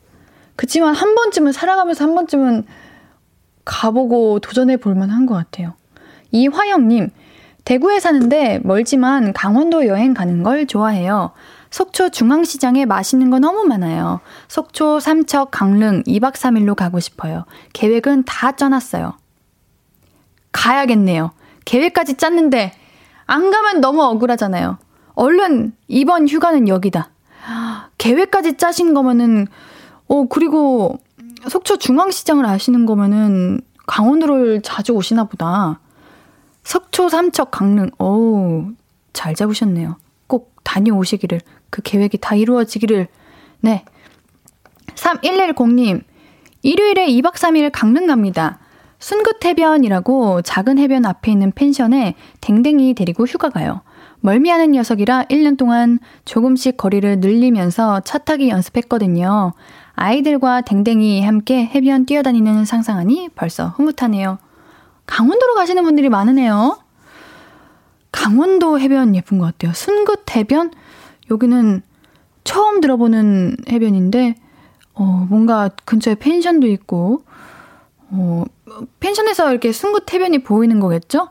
[0.57, 2.65] 그치만 한 번쯤은 살아가면서 한 번쯤은
[3.63, 5.75] 가보고 도전해 볼 만한 것 같아요.
[6.31, 7.11] 이화영님,
[7.63, 11.31] 대구에 사는데 멀지만 강원도 여행 가는 걸 좋아해요.
[11.69, 14.21] 속초 중앙시장에 맛있는 거 너무 많아요.
[14.47, 17.45] 속초, 삼척, 강릉 2박 3일로 가고 싶어요.
[17.73, 19.13] 계획은 다 짜놨어요.
[20.51, 21.31] 가야겠네요.
[21.65, 22.71] 계획까지 짰는데
[23.25, 24.77] 안 가면 너무 억울하잖아요.
[25.13, 27.11] 얼른 이번 휴가는 여기다.
[27.97, 29.47] 계획까지 짜신 거면은
[30.07, 30.99] 어 그리고
[31.49, 35.79] 속초 중앙시장을 아시는 거면은 강원도를 자주 오시나 보다.
[36.63, 37.89] 속초, 삼척, 강릉.
[37.99, 38.71] 오,
[39.13, 39.95] 잘 잡으셨네요.
[40.27, 41.39] 꼭 다녀오시기를
[41.69, 43.07] 그 계획이 다 이루어지기를.
[43.61, 43.85] 네.
[44.95, 46.03] 3110님,
[46.61, 48.59] 일요일에 2박 3일 강릉 갑니다.
[48.99, 53.81] 순긋해변이라고 작은 해변 앞에 있는 펜션에 댕댕이 데리고 휴가 가요.
[54.19, 59.53] 멀미하는 녀석이라 1년 동안 조금씩 거리를 늘리면서 차 타기 연습했거든요.
[59.97, 64.37] 아이들과 댕댕이 함께 해변 뛰어다니는 상상하니 벌써 흐뭇하네요.
[65.07, 66.77] 강원도로 가시는 분들이 많으네요.
[68.11, 69.73] 강원도 해변 예쁜 것 같아요.
[69.73, 70.71] 순굿 해변?
[71.31, 71.81] 여기는
[72.43, 74.35] 처음 들어보는 해변인데,
[74.93, 77.23] 어, 뭔가 근처에 펜션도 있고,
[78.11, 78.43] 어,
[78.99, 81.29] 펜션에서 이렇게 순굿 해변이 보이는 거겠죠?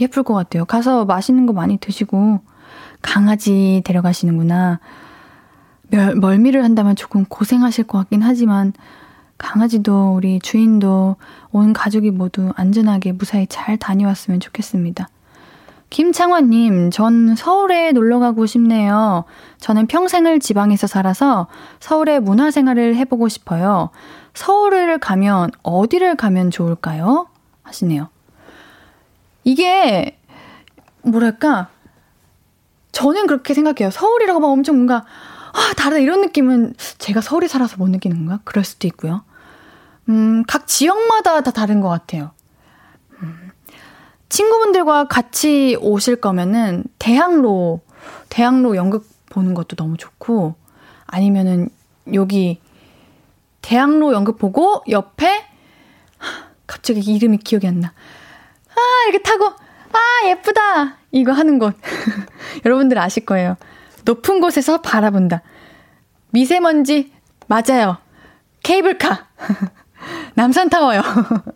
[0.00, 0.64] 예쁠 것 같아요.
[0.64, 2.40] 가서 맛있는 거 많이 드시고,
[3.00, 4.80] 강아지 데려가시는구나.
[5.88, 8.72] 멸, 멀미를 한다면 조금 고생하실 것 같긴 하지만,
[9.38, 11.16] 강아지도 우리 주인도
[11.52, 15.08] 온 가족이 모두 안전하게 무사히 잘 다녀왔으면 좋겠습니다.
[15.90, 19.24] 김창환님, 전 서울에 놀러 가고 싶네요.
[19.58, 21.46] 저는 평생을 지방에서 살아서
[21.80, 23.90] 서울의 문화 생활을 해보고 싶어요.
[24.34, 27.28] 서울을 가면 어디를 가면 좋을까요?
[27.62, 28.08] 하시네요.
[29.44, 30.18] 이게,
[31.02, 31.68] 뭐랄까,
[32.92, 33.90] 저는 그렇게 생각해요.
[33.90, 35.04] 서울이라고 막 엄청 뭔가,
[35.52, 38.40] 아, 다르다 이런 느낌은 제가 서울에 살아서 못 느끼는 건가?
[38.44, 39.22] 그럴 수도 있고요.
[40.08, 42.32] 음, 각 지역마다 다 다른 것 같아요.
[43.22, 43.50] 음,
[44.28, 47.80] 친구분들과 같이 오실 거면은 대학로,
[48.28, 50.54] 대학로 연극 보는 것도 너무 좋고,
[51.06, 51.68] 아니면은
[52.14, 52.60] 여기
[53.62, 55.46] 대학로 연극 보고 옆에
[56.66, 57.88] 갑자기 이름이 기억이 안 나.
[57.88, 60.98] 아, 이렇게 타고, 아, 예쁘다!
[61.10, 61.74] 이거 하는 곳.
[62.64, 63.56] 여러분들 아실 거예요.
[64.08, 65.42] 높은 곳에서 바라본다.
[66.30, 67.12] 미세먼지,
[67.46, 67.98] 맞아요.
[68.62, 69.26] 케이블카.
[70.34, 71.02] 남산타워요.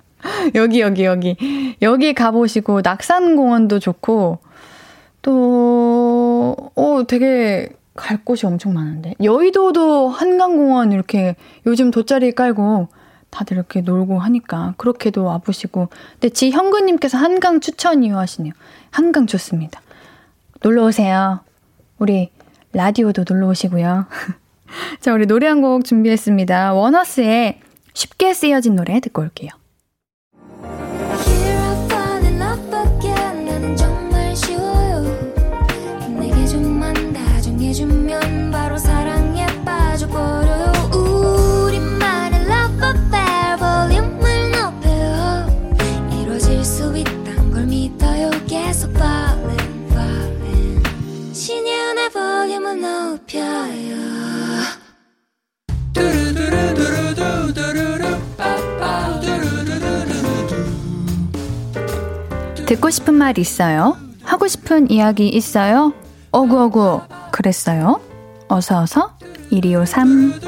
[0.55, 1.77] 여기, 여기, 여기.
[1.81, 4.38] 여기 가보시고, 낙산공원도 좋고,
[5.23, 9.15] 또, 어, 되게 갈 곳이 엄청 많은데.
[9.23, 11.37] 여의도도 한강공원 이렇게
[11.67, 12.88] 요즘 돗자리 깔고
[13.31, 15.88] 다들 이렇게 놀고 하니까 그렇게도 와보시고.
[16.12, 18.53] 근데 지현근님께서 한강 추천 이유 하시네요.
[18.91, 19.81] 한강 좋습니다.
[20.62, 21.41] 놀러 오세요.
[21.99, 22.31] 우리
[22.73, 24.07] 라디오도 놀러 오시고요.
[25.01, 26.73] 자, 우리 노래 한 곡 준비했습니다.
[26.75, 27.61] 원어스의
[27.95, 29.51] 쉽게 쓰여진 노래 듣고 올게요.
[62.67, 63.97] 듣고 싶은 말 있어요?
[64.23, 65.93] 하고 싶은 이야기 있어요?
[66.31, 68.01] 어구어구 그랬어요?
[68.49, 69.19] 어서어서
[69.51, 70.41] 1253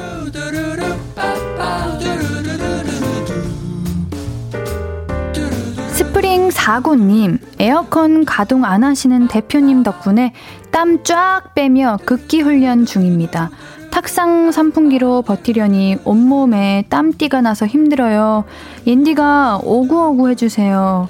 [5.91, 10.33] 스프링 4구님 에어컨 가동 안 하시는 대표님 덕분에
[10.75, 13.49] 땀 쫙 빼며 극기 훈련 중입니다.
[13.91, 18.43] 탁상 선풍기로 버티려니 온몸에 땀띠가 나서 힘들어요.
[18.85, 21.07] 옌디가 오구오구 해주세요.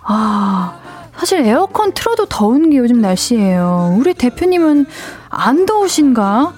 [0.00, 0.78] 아,
[1.16, 3.96] 사실 에어컨 틀어도 더운 게 요즘 날씨예요.
[3.98, 4.86] 우리 대표님은
[5.28, 6.52] 안 더우신가?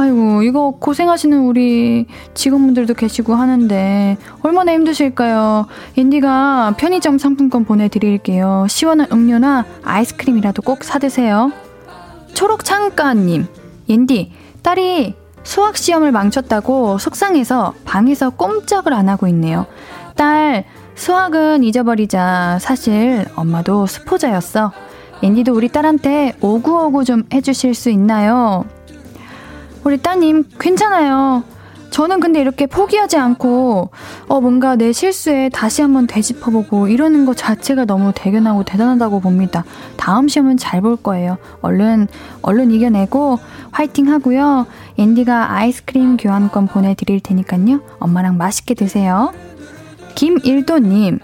[0.00, 5.66] 아이고, 이거 고생하시는 우리 직원분들도 계시고 하는데, 얼마나 힘드실까요?
[5.96, 8.66] 인디가 편의점 상품권 보내드릴게요.
[8.68, 11.50] 시원한 음료나 아이스크림이라도 꼭 사드세요.
[12.32, 13.46] 초록창가님,
[13.88, 14.32] 인디,
[14.62, 19.66] 딸이 수학시험을 망쳤다고 속상해서 방에서 꼼짝을 안 하고 있네요.
[20.14, 22.58] 딸, 수학은 잊어버리자.
[22.60, 24.70] 사실 엄마도 수포자였어.
[25.22, 28.64] 앤디도 우리 딸한테 오구오구 좀 해주실 수 있나요?
[29.84, 31.42] 우리 따님, 괜찮아요.
[31.90, 33.90] 저는 근데 이렇게 포기하지 않고,
[34.28, 39.64] 어, 뭔가 내 실수에 다시 한번 되짚어보고 이러는 것 자체가 너무 대견하고 대단하다고 봅니다.
[39.96, 41.38] 다음 시험은 잘 볼 거예요.
[41.62, 42.06] 얼른,
[42.42, 43.38] 얼른 이겨내고,
[43.72, 44.66] 화이팅 하고요.
[44.98, 47.80] 앤디가 아이스크림 교환권 보내드릴 테니까요.
[47.98, 49.32] 엄마랑 맛있게 드세요.
[50.14, 51.20] 김일도님,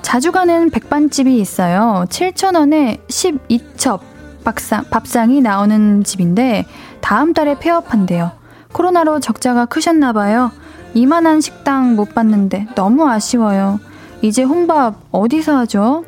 [0.00, 2.06] 자주 가는 백반집이 있어요.
[2.08, 4.00] 7,000원에 12첩
[4.42, 6.64] 밥상, 밥상이 나오는 집인데,
[7.00, 8.32] 다음 달에 폐업한대요.
[8.72, 10.50] 코로나로 적자가 크셨나봐요.
[10.94, 13.80] 이만한 식당 못 봤는데 너무 아쉬워요.
[14.22, 16.04] 이제 혼밥 어디서 하죠?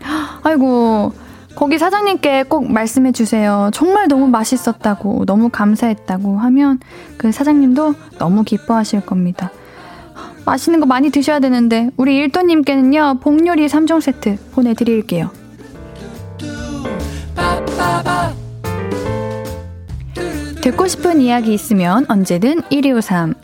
[0.42, 1.12] 아이고,
[1.54, 3.70] 거기 사장님께 꼭 말씀해 주세요.
[3.72, 6.80] 정말 너무 맛있었다고, 너무 감사했다고 하면
[7.18, 9.50] 그 사장님도 너무 기뻐하실 겁니다.
[10.44, 15.30] 맛있는 거 많이 드셔야 되는데 우리 일도님께는요 복요리 3종 세트 보내드릴게요.
[20.62, 23.34] 듣고 싶은 이야기 있으면 언제든 1253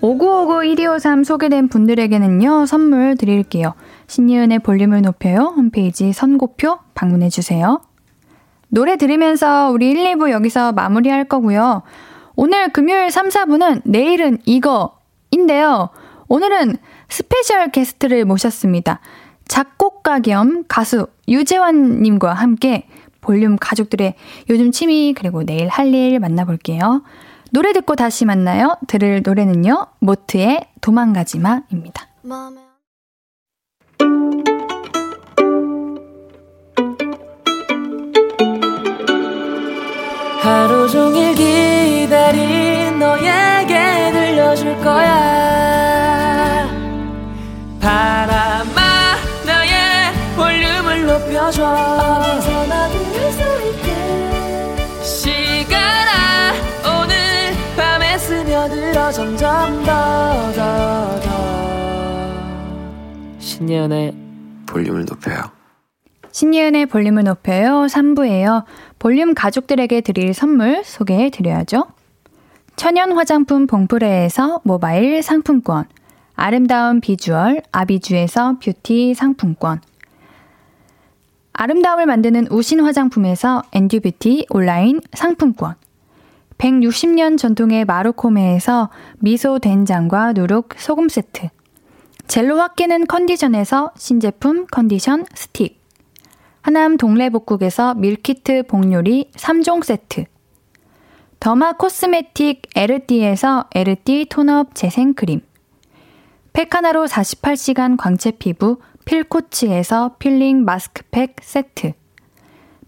[0.00, 3.74] 5959 1253 소개된 분들에게는요 선물 드릴게요.
[4.08, 7.82] 신예은의 볼륨을 높여요 홈페이지 선곡표 방문해주세요.
[8.66, 11.82] 노래 들으면서 우리 1, 2부 여기서 마무리할 거고요.
[12.34, 15.90] 오늘 금요일 3, 4부는 내일은 이거인데요.
[16.26, 18.98] 오늘은 스페셜 게스트를 모셨습니다.
[19.46, 22.88] 작곡가 겸 가수 유재환님과 함께
[23.26, 24.14] 볼륨 가족들의
[24.48, 27.02] 요즘 취미 그리고 내일 할 일 만나볼게요.
[27.50, 28.76] 노래 듣고 다시 만나요.
[28.86, 29.86] 들을 노래는요.
[30.00, 32.06] 모트의 도망가지마입니다.
[40.40, 46.68] 하루 종일 기다린 너에게 들려줄 거야
[47.80, 52.36] 바람아 나의 볼륨을 높여줘
[59.12, 61.36] 점점 더 더 더
[63.38, 64.14] 신예은의
[64.66, 65.42] 볼륨을 높여요.
[66.32, 67.86] 신예은의 볼륨을 높여요.
[67.86, 68.64] 3부예요.
[68.98, 71.86] 볼륨 가족들에게 드릴 선물 소개해 드려야죠.
[72.76, 75.84] 천연 화장품 봉프레에서 모바일 상품권,
[76.34, 79.80] 아름다운 비주얼 아비주에서 뷰티 상품권,
[81.54, 85.76] 아름다움을 만드는 우신 화장품에서 엔듀뷰티 온라인 상품권,
[86.58, 91.48] 160년 전통의 마루코메에서 미소 된장과 누룩 소금 세트,
[92.26, 95.80] 젤로 확 깨는 컨디션에서 신제품 컨디션 스틱,
[96.62, 100.24] 하남 동래복국에서 밀키트 복요리 3종 세트.
[101.38, 105.42] 더마 코스메틱 에르띠에서 에르띠 톤업 재생크림.
[106.52, 111.92] 팩 하나로 48시간 광채 피부 필코치에서 필링 마스크팩 세트.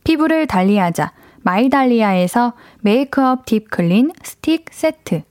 [0.03, 5.23] 피부를 달리하자 마이달리아에서 메이크업 딥클린 스틱 세트.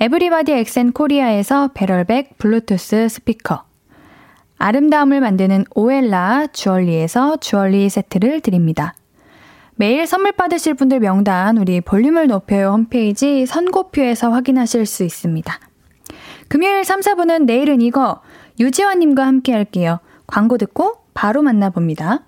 [0.00, 3.64] 에브리바디 엑센 코리아에서 배럴백 블루투스 스피커.
[4.58, 8.94] 아름다움을 만드는 오엘라 주얼리에서 주얼리 세트를 드립니다.
[9.76, 15.60] 매일 선물 받으실 분들 명단 우리 볼륨을 높여요 홈페이지 선곡표에서 확인하실 수 있습니다.
[16.48, 18.20] 금요일 3, 4부는 내일은 이거
[18.58, 20.00] 유재환님과 함께 할게요.
[20.26, 22.27] 광고 듣고 바로 만나봅니다.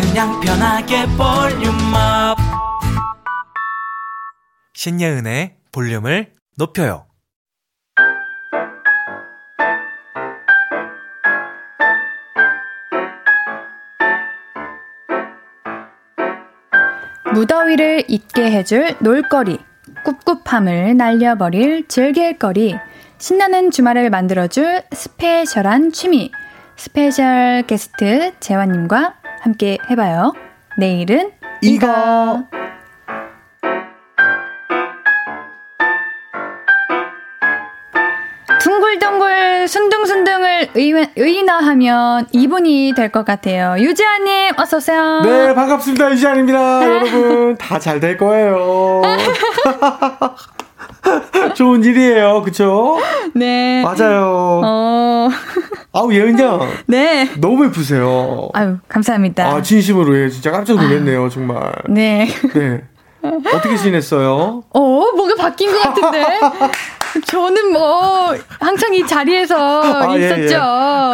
[0.00, 2.38] 그냥 편하게 볼륨업.
[4.72, 7.06] 신예은의 볼륨을 높여요.
[17.34, 19.58] 무더위를 잊게 해줄 놀거리,
[20.04, 22.76] 꿉꿉함을 날려버릴 즐길거리,
[23.18, 26.30] 신나는 주말을 만들어줄 스페셜한 취미,
[26.76, 30.32] 스페셜 게스트 재환님과 함께 해봐요.
[30.78, 32.44] 내일은 이거.
[38.60, 43.74] 둥글둥글 순둥순둥을 의, 의인 화하면 이분이 될 것 같아요.
[43.78, 45.20] 유재환님 어서 오세요.
[45.24, 46.10] 네, 반갑습니다.
[46.10, 46.82] 이지안입니다.
[46.84, 49.02] 여러분, 다 잘 될 거예요.
[51.54, 52.42] 좋은 일이에요.
[52.42, 52.98] 그쵸?
[53.34, 53.82] 네.
[53.82, 54.60] 맞아요.
[54.64, 55.28] 어.
[55.92, 56.60] 아우, 예은양.
[56.86, 57.30] 네.
[57.38, 58.48] 너무 예쁘세요.
[58.54, 59.46] 아유, 감사합니다.
[59.46, 60.28] 아, 진심으로, 예.
[60.30, 61.72] 진짜 깜짝 놀랐네요, 정말.
[61.88, 62.28] 네.
[62.54, 62.82] 네.
[63.54, 64.64] 어떻게 지냈어요?
[64.70, 64.80] 어,
[65.14, 66.24] 뭔가 바뀐 것 같은데?
[67.26, 70.54] 저는 뭐, 항상 이 자리에서 아, 예, 있었죠.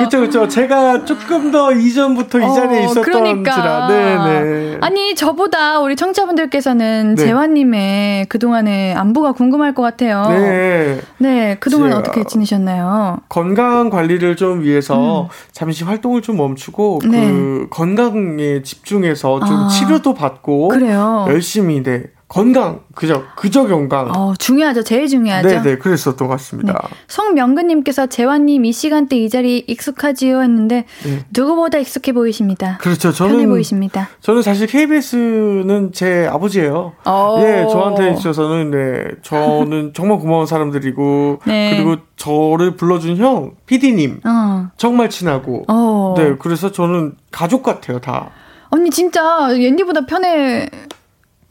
[0.00, 0.04] 예.
[0.04, 0.48] 그쵸, 그쵸.
[0.48, 3.52] 제가 조금 더 이전부터 이 자리에 있었던 그러니까.
[3.54, 3.88] 지라.
[3.88, 4.78] 네네.
[4.80, 7.24] 아니, 저보다 우리 청자분들께서는 네.
[7.24, 10.24] 재환님의 그 동안의 안부가 궁금할 것 같아요.
[10.28, 11.00] 네.
[11.18, 13.18] 네, 그 동안 제가- 어떻게 지내셨나요?
[13.28, 17.10] 건강 관리를 좀 위해서 잠시 활동을 좀 멈추고 음.
[17.10, 17.26] 네.
[17.28, 19.68] 그 건강에 집중해서 좀 아.
[19.68, 21.26] 치료도 받고 그래요.
[21.28, 24.82] 열심히 네 건강 그저 그저 건강 어, 중요하죠.
[24.82, 25.48] 제일 중요하죠.
[25.48, 26.88] 네네 그랬었던 것 같습니다.
[27.08, 31.24] 송명근님께서 재환님 이 시간대 이 자리 익숙하지요 했는데 네.
[31.30, 32.76] 누구보다 익숙해 보이십니다.
[32.82, 33.12] 그렇죠.
[33.12, 34.10] 편해 저는 보이십니다.
[34.20, 36.92] 저는 사실 KBS는 제 아버지예요.
[37.06, 37.40] 오.
[37.40, 41.76] 예, 저한테 있어서는 네, 저는 정말 고마운 사람들이고 네.
[41.76, 44.68] 그리고 저를 불러준 형 PD님 어.
[44.76, 46.14] 정말 친하고 어.
[46.18, 48.30] 네, 그래서 저는 가족 같아요 다.
[48.70, 50.68] 언니 진짜 옌디보다 편해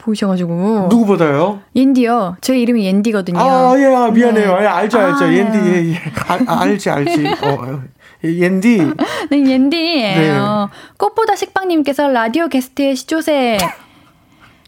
[0.08, 0.88] 보이셔가지고.
[0.90, 1.60] 누구보다요?
[1.76, 2.36] 옌디요.
[2.40, 3.38] 제 이름이 옌디거든요.
[3.38, 4.56] 아, 예, 아, 미안해요.
[4.58, 4.62] 네.
[4.62, 5.24] 예, 알죠, 알죠.
[5.24, 6.00] 아, 옌디, 예, 예.
[6.28, 7.26] 알, 아, 알지, 알지.
[7.42, 7.82] 어, 어.
[8.24, 8.78] 예, 옌디.
[9.30, 10.70] 네, 옌디예요.
[10.96, 13.58] 꽃보다 식빵님께서 라디오 게스트의 시조새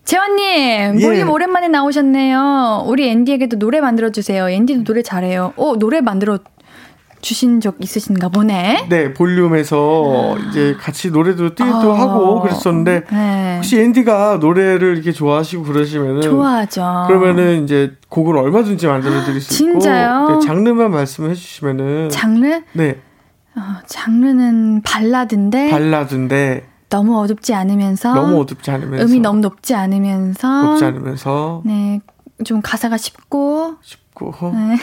[0.05, 1.05] 재환님, 예.
[1.05, 2.85] 볼륨 오랜만에 나오셨네요.
[2.87, 4.49] 우리 앤디에게도 노래 만들어주세요.
[4.49, 5.53] 앤디도 노래 잘해요.
[5.57, 6.39] 어, 노래 만들어
[7.21, 8.87] 주신 적 있으신가 보네.
[8.89, 12.01] 네, 볼륨에서 이제 같이 노래도 듀엣도 아.
[12.01, 13.57] 하고 그랬었는데 네.
[13.57, 17.05] 혹시 앤디가 노래를 이렇게 좋아하시고 그러시면은 좋아하죠.
[17.09, 20.29] 그러면은 이제 곡을 얼마든지 만들어 드릴 수 있고 진짜요?
[20.41, 22.63] 네, 장르만 말씀해 주시면은 장르?
[22.73, 23.01] 네,
[23.57, 30.85] 어, 장르는 발라드인데 발라드인데 너무 어둡지 않으면서 너무 어둡지 않으면서 음이 너무 높지 않으면서 높지
[30.85, 32.01] 않으면서 네.
[32.45, 34.77] 좀 가사가 쉽고 쉽 고 네.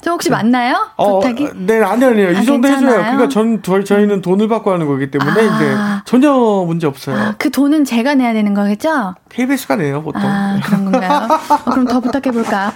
[0.00, 0.90] 저 혹시 맞나요?
[0.96, 1.48] 어, 부탁이?
[1.54, 2.28] 네, 아니, 아니에요.
[2.28, 2.80] 아, 이 정도 해줘요.
[2.80, 3.02] 괜찮아요?
[3.12, 5.56] 그러니까 전, 저희, 저희는 돈을 받고 하는 거기 때문에, 아.
[5.56, 5.74] 이제
[6.04, 6.32] 전혀
[6.66, 7.16] 문제 없어요.
[7.16, 9.14] 아, 그 돈은 제가 내야 되는 거겠죠?
[9.30, 10.22] KBS가 내요, 보통.
[10.24, 11.28] 아, 그런 건가요?
[11.48, 12.72] 어, 그럼 더 부탁해볼까?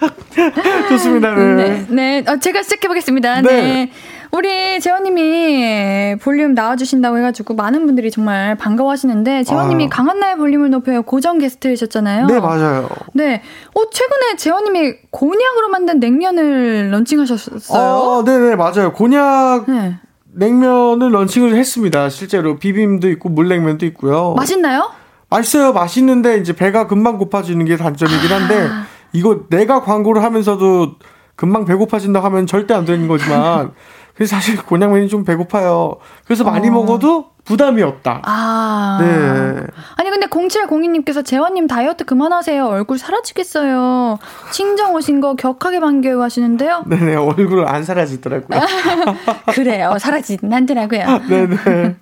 [0.88, 1.54] 좋습니다, 네.
[1.54, 1.86] 네,
[2.22, 2.24] 네.
[2.30, 3.42] 어, 제가 시작해보겠습니다.
[3.42, 3.50] 네.
[3.50, 3.92] 네.
[4.32, 9.88] 우리 재원님이 볼륨 나와주신다고 해가지고 많은 분들이 정말 반가워하시는데, 재원님이.
[9.88, 11.02] 강한나의 볼륨을 높여요.
[11.02, 12.26] 고정 게스트이셨잖아요.
[12.26, 12.88] 네, 맞아요.
[13.12, 13.42] 네.
[13.74, 17.78] 어, 최근에 재원님이 곤약으로 만든 냉면을 런칭하셨어요.
[17.80, 18.92] 어, 네네, 맞아요.
[18.92, 19.98] 곤약 네.
[20.32, 22.08] 냉면을 런칭을 했습니다.
[22.08, 24.34] 실제로 비빔도 있고 물냉면도 있고요.
[24.36, 24.90] 맛있나요?
[25.28, 25.72] 맛있어요.
[25.72, 28.84] 맛있는데 이제 배가 금방 고파지는 게 단점이긴 한데 아.
[29.12, 30.94] 이거 내가 광고를 하면서도
[31.34, 33.72] 금방 배고파진다 하면 절대 안 되는 거지만
[34.20, 35.94] 그래서 사실 곤약면이 좀 배고파요.
[36.26, 36.72] 그래서 많이 어.
[36.72, 38.20] 먹어도 부담이 없다.
[38.26, 38.98] 아.
[39.00, 39.66] 네.
[39.96, 42.66] 아니, 근데 0702님께서 재원님 다이어트 그만하세요.
[42.66, 44.18] 얼굴 사라지겠어요.
[44.52, 46.84] 친정 오신 거 격하게 반겨요 하시는데요.
[46.86, 48.60] 네네 얼굴 안 사라지더라고요.
[49.54, 49.96] 그래요.
[49.98, 51.06] 사라지진 않더라고요.
[51.26, 51.96] 네네.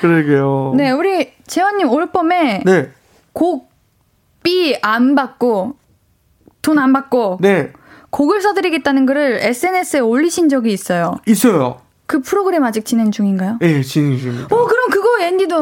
[0.00, 0.74] 그러게요.
[0.76, 2.90] 네, 우리 재원님 올 봄에 네.
[3.32, 5.74] 곡비 안 받고
[6.62, 7.72] 돈 안 받고 네.
[8.16, 11.16] 곡을 써드리겠다는 글을 SNS에 올리신 적이 있어요.
[11.26, 11.82] 있어요.
[12.06, 13.58] 그 프로그램 아직 진행 중인가요?
[13.60, 14.56] 예, 진행 중입니다.
[14.56, 15.56] 어, 그럼 그거 앤디도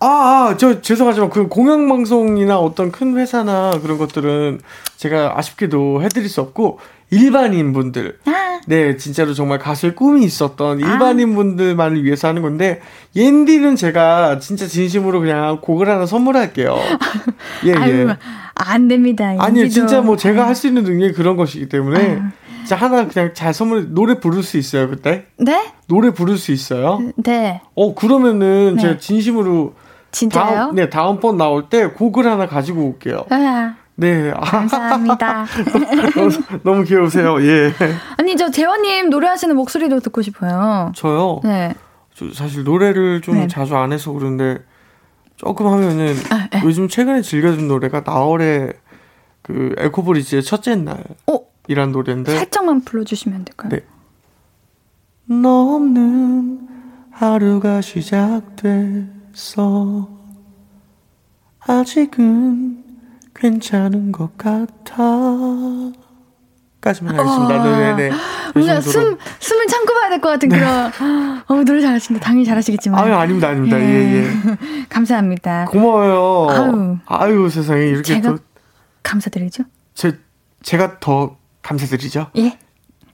[0.00, 4.60] 아, 아, 저 죄송하지만 그 공영 방송이나 어떤 큰 회사나 그런 것들은
[4.98, 6.78] 제가 아쉽게도 해드릴 수 없고
[7.10, 12.82] 일반인 분들, 아, 네, 진짜로 정말 가수의 꿈이 있었던 일반인 분들만을 위해서 하는 건데
[13.16, 16.76] 옌디는 제가 진짜 진심으로 그냥 곡을 하나 선물할게요.
[17.64, 18.16] 예, 예.
[18.54, 19.34] 안 됩니다.
[19.34, 19.68] 앤디도.
[19.68, 22.20] 진짜 뭐 제가 할 수 있는 능력이 그런 것이기 때문에
[22.58, 25.72] 진짜 하나 그냥 잘 선물 노래 부를 수 있어요 그때 네?
[25.88, 27.00] 노래 부를 수 있어요.
[27.16, 27.60] 네.
[27.74, 28.82] 어 그러면은 네.
[28.82, 29.74] 제가 진심으로
[30.12, 30.54] 진짜요?
[30.56, 33.26] 다음, 네, 다음번 나올 때 곡을 하나 가지고 올게요.
[33.30, 34.30] 아, 네.
[34.30, 35.44] 아, 감사합니다.
[36.14, 36.30] 너무,
[36.62, 37.42] 너무 귀여우세요.
[37.42, 37.72] 예.
[38.16, 40.92] 아니, 저 재원님 노래하시는 목소리도 듣고 싶어요.
[40.94, 41.40] 저요.
[41.42, 41.74] 네.
[42.14, 43.48] 저 사실 노래를 좀 네.
[43.48, 44.58] 자주 안 해서 그런데
[45.36, 46.62] 조금 하면은 아, 네.
[46.64, 48.72] 요즘 최근에 즐겨준 노래가 나월의
[49.42, 53.70] 그 에코브리지의 첫째 어, 날이란 노래인데 살짝만 불러주시면 될까요?
[53.70, 53.84] 네.
[55.26, 56.68] 너 없는
[57.10, 59.08] 하루가 시작됐어
[61.60, 62.84] 아직은
[63.34, 65.02] 괜찮은 것 같아
[66.84, 67.64] 까지만 하겠습니다.
[67.64, 68.10] 네네네.
[68.54, 70.92] 뭔가 요즘 숨, 숨을 참고 봐야 될 것 같은 그런,
[71.48, 72.20] 어, 노래 잘하신다.
[72.20, 73.02] 당연히 잘하시겠지만.
[73.02, 74.26] 아유 아닙니다 아닙니다 예예
[74.90, 75.64] 감사합니다.
[75.70, 76.96] 고마워요 아유.
[77.06, 78.38] 아유, 세상에 이렇게 제가 또
[79.02, 79.64] 감사드리죠.
[79.94, 80.18] 제,
[80.62, 82.58] 제가 더 감사드리죠 예.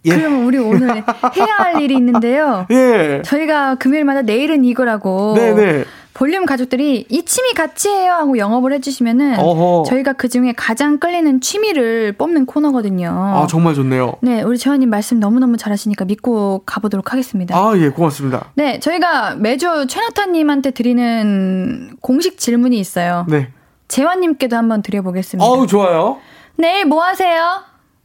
[0.06, 0.16] 예.
[0.16, 0.88] 그러면 우리 오늘
[1.36, 2.66] 해야 할 일이 있는데요.
[2.70, 5.34] 예 저희가 금요일마다 내일은 이거라고.
[5.36, 9.84] 네네 볼륨 가족들이 이 취미 같이 해요 하고 영업을 해주시면은 어허.
[9.86, 13.08] 저희가 그 중에 가장 끌리는 취미를 뽑는 코너거든요.
[13.10, 17.56] 아 정말 좋네요 네, 우리 재원님 말씀 너무 너무 잘하시니까 믿고 가보도록 하겠습니다.
[17.56, 23.24] 아 예 고맙습니다 네, 저희가 매주 최나타님한테 드리는 공식 질문이 있어요.
[23.28, 23.48] 네
[23.88, 25.44] 재환님께도 한번 드려보겠습니다.
[25.46, 26.18] 아우 좋아요
[26.56, 27.62] 내일 뭐 하세요?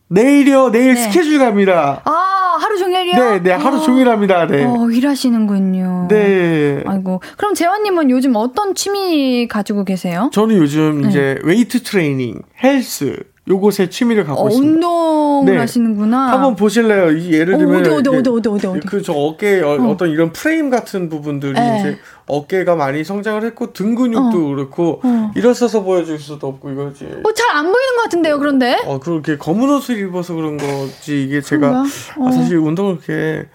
[0.08, 1.02] 내일이요 내일 네.
[1.02, 2.12] 스케줄 갑니다 아,
[2.58, 3.16] 하루 종일이요?
[3.16, 3.80] 네, 네, 하루 어.
[3.82, 4.46] 종일 합니다.
[4.48, 4.64] 네.
[4.66, 6.08] 어, 일하시는군요.
[6.10, 6.84] 네.
[6.86, 7.22] 아이고.
[7.38, 10.30] 그럼 재환님은 요즘 어떤 취미 가지고 계세요?
[10.34, 11.10] 저는 요즘 네.
[11.10, 14.74] 이제 웨이트 트레이닝, 헬스 요것에 취미를 갖고 어, 있습니다.
[14.76, 15.58] 운동을 네.
[15.60, 16.32] 하시는구나.
[16.32, 17.12] 한번 보실래요?
[17.12, 18.88] 이 예를 어, 들면 어디, 어디, 이렇게 어디, 어디, 어디, 어디?
[18.88, 19.98] 그저 어깨 어, 어.
[19.98, 21.78] 떤 이런 프레임 같은 부분들이 네.
[21.80, 25.32] 이제 어깨가 많이 성장을 했고 등 근육도 그렇고 어.
[25.36, 27.06] 일어서서 보여줄 수도 없고 이거지.
[27.06, 28.78] 어, 잘 안 보이는 것 같은데요, 그런데?
[28.86, 31.82] 어 그렇게 검은 옷을 입어서 그런 거지 이게 제가?
[32.18, 32.28] 어.
[32.28, 33.46] 아, 사실 운동을 그렇게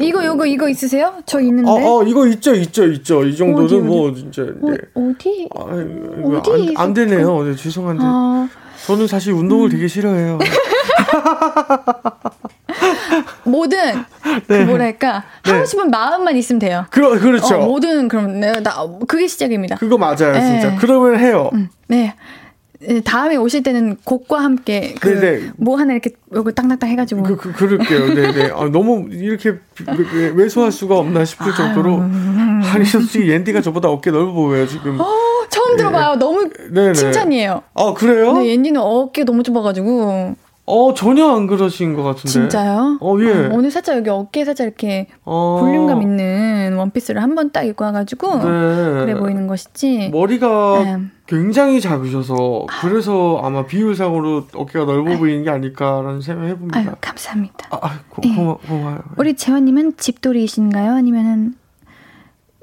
[0.00, 1.14] 이거, 이거, 이거 있으세요?
[1.26, 1.68] 저 있는데.
[1.68, 3.84] 어, 어 이거 있죠 있죠 있죠 이 정도는 어디, 어디?
[3.84, 4.76] 뭐 진짜 네.
[4.94, 5.48] 어, 어디?
[5.56, 5.64] 아,
[6.38, 6.88] 어디 안?
[6.88, 7.42] 안 되네요.
[7.42, 8.02] 네, 죄송한데.
[8.04, 8.48] 아,
[8.86, 10.38] 저는 사실 운동을 되게 싫어해요.
[13.44, 13.78] 뭐든,
[14.46, 14.64] 그 네.
[14.64, 15.52] 뭐랄까, 네.
[15.52, 16.86] 하고 싶은 마음만 있으면 돼요.
[16.90, 17.56] 그러, 그렇죠.
[17.56, 19.76] 어, 뭐든, 그럼, 네, 나, 그게 시작입니다.
[19.76, 20.70] 그거 맞아요, 진짜.
[20.70, 20.76] 네.
[20.78, 21.50] 그러면 해요.
[21.54, 22.14] 음, 네.
[22.86, 25.52] 네, 다음에 오실 때는 곡과 함께 그 네네.
[25.56, 28.14] 뭐 하나 이렇게 요거 땅땅땅 해가지고 그, 그, 그럴게요.
[28.14, 28.50] 네네.
[28.54, 29.54] 아, 너무 이렇게
[30.34, 32.02] 왜소할 수가 없나 싶을 정도로.
[32.02, 34.98] 아니, 솔직히 옌디가 저보다 어깨 넓어 보여요, 지금.
[35.44, 36.16] 어, 처음 들어봐요.
[36.16, 36.92] 너무 네네.
[36.94, 37.62] 칭찬이에요.
[37.74, 38.32] 아, 그래요?
[38.34, 40.36] 네, 옌디는 어깨 너무 좁아가지고.
[40.66, 42.28] 어, 전혀 안 그러신 것 같은데.
[42.30, 42.96] 진짜요?
[43.02, 43.34] 어, 예.
[43.34, 45.58] 아, 오늘 살짝 여기 어깨에 살짝 이렇게 어.
[45.60, 48.36] 볼륨감 있는 원피스를 한 번 딱 입고 와가지고.
[48.36, 48.42] 네.
[48.42, 50.08] 그래 보이는 것이지.
[50.10, 50.98] 머리가 네.
[51.26, 56.80] 굉장히 작으셔서 그래서 아마 비율상으로 어깨가 넓어 보이는 게 아닐까라는 생각을 해봅니다.
[56.80, 57.68] 아유, 감사합니다.
[57.70, 58.34] 아, 아, 고, 예.
[58.34, 59.00] 고마, 고마워요.
[59.18, 60.92] 우리 재환님은 집돌이이신가요?
[60.92, 61.54] 아니면은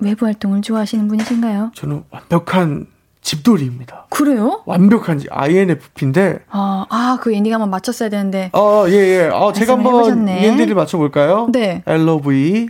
[0.02, 1.72] 외부 활동을 좋아하시는 분이신가요?
[1.76, 2.88] 저는 완벽한
[3.22, 4.08] 집돌이입니다.
[4.10, 4.64] 그래요?
[4.66, 8.49] 완벽한 INFP인데 아, 아, 그 엔딩 한번 맞췄어야 되는데.
[8.54, 9.30] 어, 예, 예.
[9.32, 10.28] 어, 제가 한번.
[10.28, 11.47] 옌디를 맞춰볼까요?
[11.52, 11.84] 네.
[11.86, 12.70] LOV.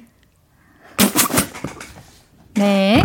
[2.55, 3.01] 네.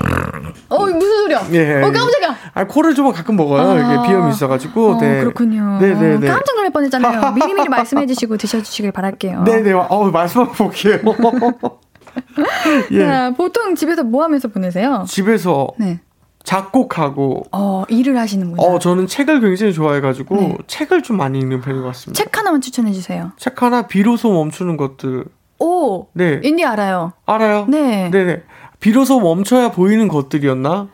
[0.68, 1.46] 어, 무슨 소리야?
[1.52, 1.74] 예.
[1.82, 2.36] 어, 깜짝이야.
[2.52, 3.60] 아, 코를 좀 가끔 먹어요.
[3.62, 3.74] 아.
[3.74, 4.96] 이게 비염이 있어가지고.
[4.96, 5.20] 어, 네.
[5.20, 5.78] 그렇군요.
[5.80, 6.26] 네네네.
[6.26, 7.32] 깜짝 놀랄 뻔 했잖아요.
[7.32, 9.44] 미리미리 말씀해 주시고 드셔 주시길 바랄게요.
[9.44, 9.72] 네네.
[9.72, 10.98] 어, 말씀만 볼게요.
[12.92, 12.98] 예.
[12.98, 15.04] 자, 보통 집에서 뭐 하면서 보내세요?
[15.08, 16.00] 집에서 네.
[16.44, 18.62] 작곡하고, 어, 일을 하시는구나.
[18.62, 20.56] 어, 저는 책을 굉장히 좋아해 가지고, 네.
[20.66, 22.22] 책을 좀 많이 읽는 편인 것 같습니다.
[22.22, 23.32] 책 하나만 추천해 주세요.
[23.36, 25.24] 책 하나 비로소 멈추는 것들.
[25.58, 26.40] 오, 네.
[26.44, 27.12] 인디 알아요.
[27.26, 27.66] 알아요?
[27.68, 28.10] 네.
[28.10, 28.42] 네 네.
[28.78, 30.88] 비로소 멈춰야 보이는 것들이었나?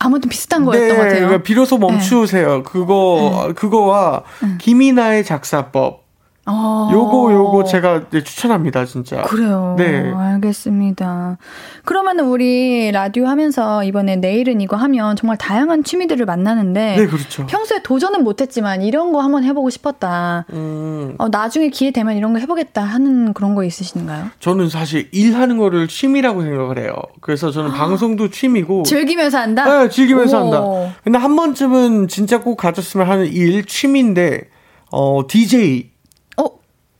[0.00, 1.12] 아무튼 비슷한 거였던 것 같아요.
[1.12, 1.20] 네.
[1.20, 2.62] 그러니까 비로소 멈추세요.
[2.62, 4.24] 그거, 그거와
[4.58, 6.07] 김이나의 작사법.
[6.50, 6.88] 어.
[6.92, 9.22] 요거, 요거 제가 네, 추천합니다, 진짜.
[9.22, 9.74] 그래요.
[9.78, 10.12] 네.
[10.14, 11.36] 알겠습니다.
[11.84, 17.46] 그러면 우리 라디오 하면서 이번에 내일은 이거 하면 정말 다양한 취미들을 만나는데 네, 그렇죠.
[17.46, 20.46] 평소에 도전은 못했지만 이런 거 한번 해보고 싶었다.
[20.52, 24.30] 음, 어, 나중에 기회 되면 이런 거 해보겠다 하는 그런 거 있으신가요?
[24.40, 26.94] 저는 사실 일하는 거를 취미라고 생각을 해요.
[27.20, 28.84] 그래서 저는 방송도 취미고.
[28.84, 29.64] 즐기면서 한다?
[29.82, 30.44] 네, 즐기면서 오.
[30.44, 30.94] 한다.
[31.04, 34.48] 근데 한 번쯤은 진짜 꼭 가졌으면 하는 일, 취미인데,
[34.90, 35.90] 어, DJ.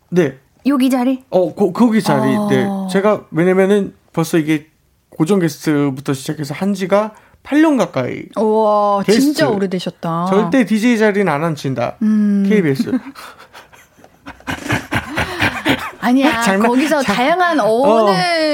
[0.09, 0.39] 어, 네.
[0.67, 1.23] 여기 자리?
[1.31, 2.35] 어, 거, 거기 자리.
[2.35, 2.49] 어.
[2.51, 2.67] 네.
[2.91, 4.67] 제가, 왜냐면은 벌써 이게
[5.11, 8.25] 고정 게스트부터 시작해서 한 지가 8년 가까이.
[9.07, 9.21] 게스트.
[9.23, 10.27] 진짜 오래되셨다.
[10.31, 11.85] 절대 DJ 자리는 안 앉힌다.
[11.93, 11.97] 아.
[12.03, 12.45] 음.
[12.49, 12.93] KBS.
[16.01, 16.41] 아니야.
[16.43, 18.07] 장난- 거기서 장- 다양한 어,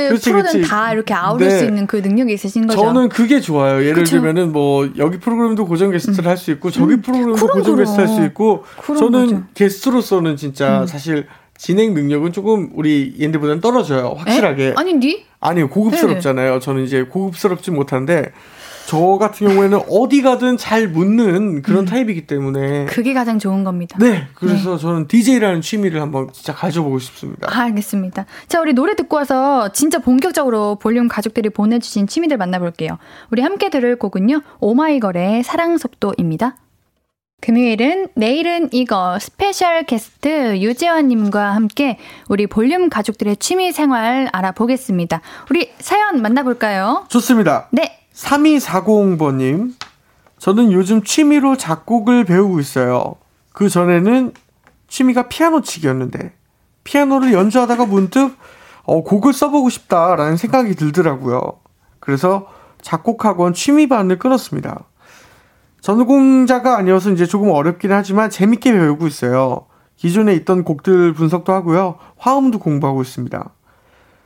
[0.08, 0.68] 그렇지, 프로든 그렇지.
[0.68, 1.58] 다 이렇게 아우를 네.
[1.58, 2.80] 수 있는 그 능력이 있으신 거죠.
[2.80, 3.82] 저는 그게 좋아요.
[3.84, 4.16] 예를 그쵸?
[4.16, 4.22] 음.
[4.22, 8.26] 들면은 뭐 여기 프로그램도 고정 게스트를 할수 있고 저기 프로그램도 그럼, 고정 게스트 할수 그럼.
[8.28, 9.36] 있고 저는 거죠.
[9.36, 9.46] 음.
[9.54, 11.26] 게스트로서는 진짜 사실
[11.56, 14.14] 진행 능력은 조금 우리 얘네보다는 떨어져요.
[14.18, 14.68] 확실하게.
[14.68, 14.74] 에?
[14.76, 15.24] 아닌디?
[15.40, 16.58] 아니요, 고급스럽잖아요.
[16.60, 18.32] 저는 이제 고급스럽지 못한데,
[18.86, 21.84] 저 같은 경우에는 어디 가든 잘 묻는 그런 음.
[21.86, 22.84] 타입이기 때문에.
[22.86, 23.96] 그게 가장 좋은 겁니다.
[23.98, 27.48] 네, 그래서 저는 DJ라는 취미를 한번 진짜 가져보고 싶습니다.
[27.50, 28.26] 아, 알겠습니다.
[28.46, 32.98] 자, 우리 노래 듣고 와서 진짜 본격적으로 볼륨 가족들이 보내주신 취미들 만나볼게요.
[33.30, 36.56] 우리 함께 들을 곡은요, 오마이걸의 사랑 속도입니다.
[37.44, 41.98] 금요일은 내일은 이거 special guest 유재환님과 함께
[42.30, 45.20] 우리 볼륨 가족들의 취미 생활 알아보겠습니다.
[45.50, 47.04] 우리 사연 만나볼까요?
[47.08, 47.68] 좋습니다.
[47.70, 48.00] 네.
[48.14, 49.74] 3240번님,
[50.38, 53.16] 저는 요즘 취미로 작곡을 배우고 있어요.
[53.52, 54.32] 그 전에는
[54.88, 56.32] 취미가 피아노 치기였는데,
[56.84, 58.38] 피아노를 연주하다가 문득
[58.84, 61.60] 어, 곡을 써보고 싶다라는 생각이 들더라고요.
[62.00, 62.48] 그래서
[62.80, 64.84] 작곡학원 취미반을 끊었습니다.
[65.84, 69.66] 전공자가 아니어서 이제 조금 어렵긴 하지만 재밌게 배우고 있어요.
[69.96, 71.96] 기존에 있던 곡들 분석도 하고요.
[72.16, 73.50] 화음도 공부하고 있습니다.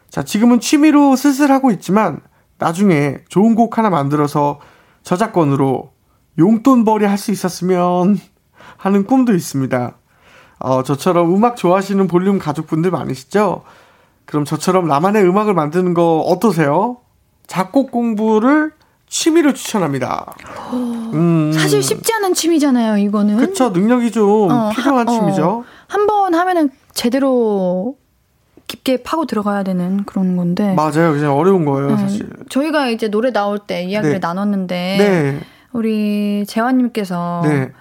[0.08, 2.20] 자, 지금은 취미로 슬슬 하고 있지만
[2.58, 4.60] 나중에 좋은 곡 하나 만들어서
[5.02, 5.90] 저작권으로
[6.38, 8.20] 용돈벌이 할 수 있었으면
[8.78, 9.96] 하는 꿈도 있습니다.
[10.60, 13.64] 어, 저처럼 음악 좋아하시는 볼륨 가족분들 많으시죠?
[14.26, 16.98] 그럼 저처럼 나만의 음악을 만드는 거 어떠세요?
[17.48, 18.77] 작곡 공부를
[19.08, 20.34] 취미로 추천합니다.
[21.14, 23.36] 음, 사실 쉽지 않은 취미잖아요, 이거는.
[23.38, 25.18] 그쵸, 능력이 좀 어, 필요한 하- 어.
[25.18, 25.64] 취미죠.
[25.86, 27.96] 한번 하면은 제대로
[28.66, 30.74] 깊게 파고 들어가야 되는 그런 건데.
[30.74, 31.12] 맞아요.
[31.12, 32.28] 그냥 어려운 거예요, 네, 사실.
[32.50, 34.18] 저희가 이제 노래 나올 때 이야기를 네.
[34.18, 35.40] 나눴는데 네.
[35.72, 37.72] 우리 재환님께서 네.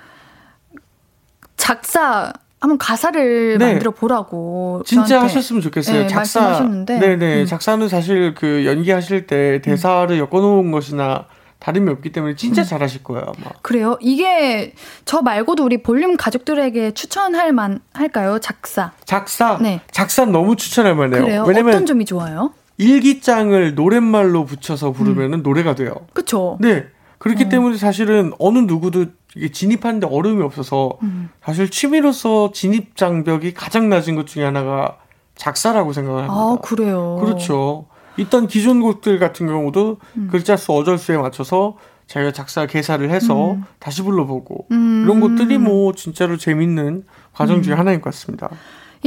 [1.58, 3.74] 작사 한번 가사를 네.
[3.74, 6.02] 만들어 보라고 진짜 하셨으면 좋겠어요.
[6.02, 6.42] 네, 작사.
[6.42, 7.42] 말씀하셨는데 네네.
[7.42, 7.46] 음.
[7.46, 11.26] 작사는 사실 그 연기하실 때 대사를 엮어놓은 것이나
[11.60, 12.66] 다름이 없기 때문에 진짜 음.
[12.66, 13.52] 잘하실 거예요, 아마.
[13.62, 13.98] 그래요?
[14.00, 14.74] 이게
[15.06, 18.40] 저 말고도 우리 볼륨 가족들에게 추천할 만 할까요?
[18.40, 18.92] 작사.
[19.06, 19.58] 작사.
[19.62, 19.82] 네.
[19.92, 21.24] 작사 너무 추천할 만해요.
[21.24, 21.44] 그래요?
[21.48, 22.54] 왜냐면 어떤 점이 좋아요?
[22.78, 25.94] 일기장을 노랫말로 붙여서 부르면 은 노래가 돼요.
[26.14, 26.58] 그쵸?
[26.62, 26.86] 네.
[27.28, 27.50] 그렇기 음.
[27.50, 29.06] 때문에 사실은 어느 누구도
[29.52, 31.30] 진입하는데 어려움이 없어서 음.
[31.44, 34.98] 사실 취미로서 진입 장벽이 가장 낮은 것 중에 하나가
[35.36, 36.34] 작사라고 생각을 합니다.
[36.34, 37.18] 아 그래요.
[37.22, 37.86] 그렇죠.
[38.16, 40.28] 일단 기존 곡들 같은 경우도 음.
[40.32, 41.76] 글자 수 어절 수에 맞춰서
[42.08, 43.64] 자기가 작사 개사를 해서 음.
[43.80, 45.04] 다시 불러보고 음.
[45.04, 47.04] 이런 것들이 뭐 진짜로 재밌는
[47.34, 48.50] 과정 중에 하나인 것 같습니다.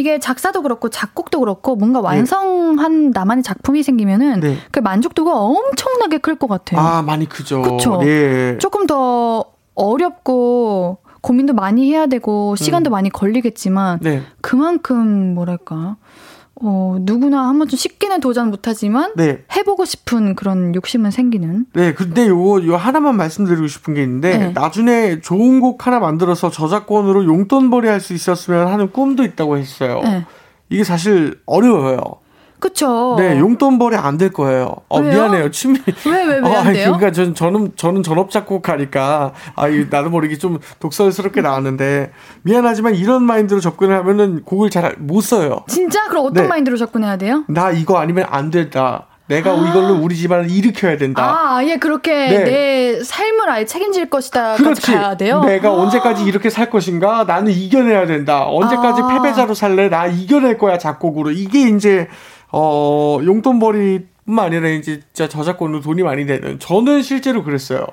[0.01, 4.57] 이게 작사도 그렇고 작곡도 그렇고 뭔가 완성한 나만의 작품이 생기면은 네.
[4.71, 6.81] 그 만족도가 엄청나게 클 것 같아요.
[6.81, 7.61] 아, 많이 크죠.
[7.61, 7.99] 그쵸.
[7.99, 8.57] 네.
[8.59, 9.45] 조금 더
[9.75, 14.23] 어렵고 고민도 많이 해야 되고 시간도 많이 걸리겠지만 네.
[14.41, 15.97] 그만큼 뭐랄까
[16.63, 19.45] 어 누구나 한 번쯤 쉽게는 도전 못하지만 네.
[19.57, 24.53] 해보고 싶은 그런 욕심은 생기는 네, 근데 요거, 요 하나만 말씀드리고 싶은 게 있는데, 네.
[24.53, 30.01] 나중에 좋은 곡 하나 만들어서 저작권으로 용돈벌이 할 수 있었으면 하는 꿈도 있다고 했어요.
[30.05, 30.25] 네.
[30.69, 31.99] 이게 사실 어려워요.
[32.61, 34.77] 그쵸 네, 용돈벌이 안 될 거예요.
[34.89, 35.13] 어, 왜요?
[35.13, 35.51] 미안해요.
[35.51, 35.79] 취미.
[36.07, 36.85] 왜 왜 왜 어, 안 돼요?
[36.97, 42.11] 그러니까 전, 저는, 저는 전업작곡하니까, 아, 이 나도 모르게 좀 독설스럽게 나왔는데,
[42.43, 45.65] 미안하지만 이런 마인드로 접근을 하면은 곡을 잘 못 써요.
[45.69, 46.49] 진짜 그럼 어떤 네.
[46.49, 47.45] 마인드로 접근해야 돼요?
[47.49, 49.07] 나 이거 아니면 안 된다.
[49.29, 51.23] 내가 이걸로 우리 집안을 일으켜야 된다.
[51.23, 52.45] 아, 아예 그렇게 네.
[52.45, 54.93] 내 삶을 아예 책임질 것이다까지 그렇지.
[54.93, 55.41] 가야 돼요.
[55.45, 57.23] 내가 언제까지 이렇게 살 것인가?
[57.25, 58.45] 나는 이겨내야 된다.
[58.49, 59.07] 언제까지 아.
[59.07, 59.89] 패배자로 살래?
[59.89, 61.31] 나 이겨낼 거야, 작곡으로.
[61.31, 62.09] 이게 이제,
[62.53, 66.59] 어, 용돈벌이뿐만 아니라 이제 진짜 저작권으로 돈이 많이 되는.
[66.59, 67.87] 저는 실제로 그랬어요.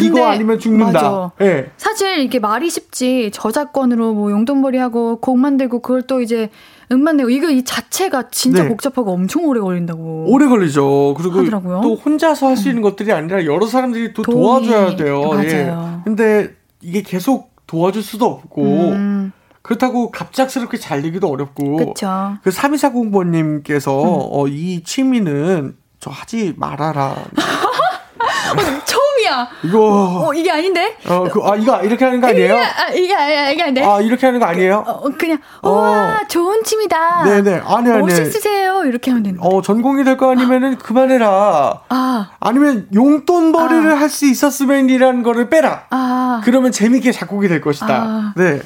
[0.00, 1.32] 이거 아니면 죽는다.
[1.42, 1.70] 예.
[1.76, 6.48] 사실 이게 말이 쉽지 저작권으로 뭐 용돈벌이 하고 곡 만들고 그걸 또 이제
[6.90, 8.68] 음만 내고 이거 이 자체가 진짜 네.
[8.70, 10.24] 복잡하고 엄청 오래 걸린다고.
[10.28, 11.14] 오래 걸리죠.
[11.18, 11.80] 그리고 하더라고요.
[11.82, 15.20] 또 혼자서 할 수 있는 것들이 아니라 여러 사람들이 또 도와줘야 돼요.
[15.44, 15.64] 예.
[15.66, 16.00] 맞아요.
[16.04, 16.50] 근데
[16.80, 19.32] 이게 계속 도와줄 수도 없고, 음,
[19.62, 22.34] 그렇다고 갑작스럽게 잘 되기도 어렵고, 그쵸.
[22.42, 24.28] 그 3240번님께서 음.
[24.32, 27.14] 어, 이 취미는 저 하지 말아라.
[28.84, 29.48] 처음이야.
[29.64, 30.96] 이거 어, 이게 아닌데?
[31.08, 32.54] 어, 그, 아 이거 이렇게 하는 거 아니에요?
[32.54, 33.82] 이게, 아, 이게, 아, 이게 아닌데?
[33.82, 34.84] 아 이렇게 하는 거 아니에요?
[34.86, 35.70] 어, 그냥, 어.
[35.70, 37.24] 우와, 좋은 취미다.
[37.24, 38.00] 네네 아니 아니.
[38.00, 38.84] 멋있으세요.
[38.84, 39.48] 이렇게 하면 되는 거.
[39.48, 41.80] 어 전공이 될 거 아니면은 그만해라.
[41.88, 45.86] 아, 아니면 용돈벌이를 할수 있었으면이라는 거를 빼라.
[45.90, 46.42] 아.
[46.44, 47.86] 그러면 재밌게 작곡이 될 것이다.
[47.88, 48.34] 아.
[48.36, 48.60] 네.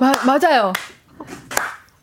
[0.00, 0.72] 마, 맞아요.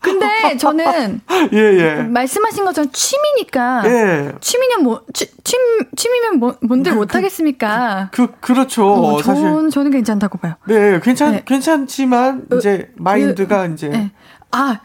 [0.01, 1.19] 근데 저는
[1.51, 1.95] 예 예.
[2.03, 4.31] 말씀하신 것처럼 취미니까 예.
[4.39, 5.57] 취미는 뭐 취, 취,
[5.97, 8.09] 취미면 뭐, 뭔들 못 하겠습니까?
[8.13, 8.89] 그 그렇죠.
[8.89, 9.43] 어, 사실.
[9.43, 10.55] 저는 저는 괜찮다고 봐요.
[10.67, 11.43] 네 괜찮 네.
[11.45, 14.11] 괜찮지만 어, 이제 마인드가 그, 이제 네.
[14.51, 14.79] 아,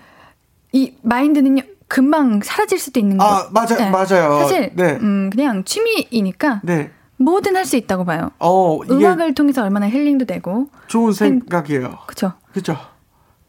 [0.72, 3.24] 이 마인드는요 금방 사라질 수도 있는 거.
[3.24, 4.40] 아, 맞아- 맞아요.
[4.40, 4.98] 사실 네.
[5.00, 6.90] 음 그냥 취미이니까 네.
[7.16, 8.30] 뭐든 할 수 있다고 봐요.
[8.38, 11.98] 어 음악을 통해서 얼마나 힐링도 되고, 좋은 생각이에요.
[12.06, 12.32] 그렇죠.
[12.52, 12.76] 그죠?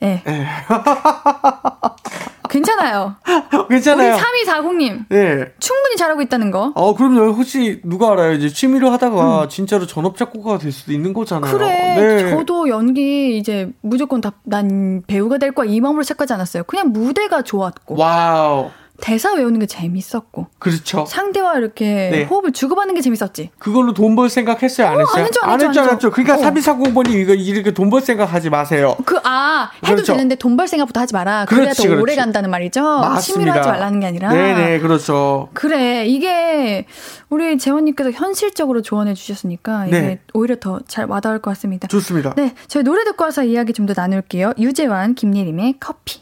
[0.03, 0.45] 예, 예.
[2.49, 3.15] 괜찮아요.
[3.69, 4.13] 괜찮아요.
[4.13, 5.53] 우리 3240님 예.
[5.59, 6.71] 충분히 잘하고 있다는 거.
[6.75, 7.31] 어, 그럼요.
[7.33, 8.33] 혹시 누가 알아요?
[8.33, 11.51] 이제 취미로 하다가 진짜로 전업 작곡가가 될 수도 있는 거잖아요.
[11.51, 11.57] 음.
[11.57, 11.95] 그래.
[12.23, 12.29] 네.
[12.29, 16.63] 저도 연기 이제 무조건 다, 난 배우가 될 거야 이 마음으로 시작하지 않았어요.
[16.65, 18.69] 그냥 무대가 좋았고 와우.
[19.01, 21.05] 대사 외우는 게 재밌었고 그렇죠.
[21.05, 22.23] 상대와 이렇게 네.
[22.23, 23.49] 호흡을 주고받는 게 재밌었지.
[23.59, 24.87] 그걸로 돈 벌 생각 했어요?
[24.87, 25.15] 안 했어요?
[25.15, 26.11] 안 했죠, 안 했죠, 했죠, 안 했죠.
[26.11, 26.51] 그러니까 어.
[26.51, 28.95] 3240번님 이거 이렇게 돈 벌 생각 하지 마세요.
[29.05, 30.13] 그 아 해도 그렇죠.
[30.13, 31.45] 되는데 돈 벌 생각부터 하지 마라.
[31.45, 32.15] 그래야 그렇지, 더 오래 그렇지.
[32.17, 32.81] 간다는 말이죠.
[32.81, 33.19] 맞습니다.
[33.21, 34.29] 취미로 하지 말라는 게 아니라.
[34.29, 35.49] 네네, 그렇죠.
[35.53, 36.85] 그래 이게
[37.29, 40.19] 우리 재원님께서 현실적으로 조언해 주셨으니까 이게 네.
[40.33, 41.87] 오히려 더 잘 와닿을 것 같습니다.
[41.87, 42.33] 좋습니다.
[42.35, 44.53] 네, 저희 노래 듣고 와서 이야기 좀 더 나눌게요.
[44.57, 46.21] 유재환, 김예림의 커피.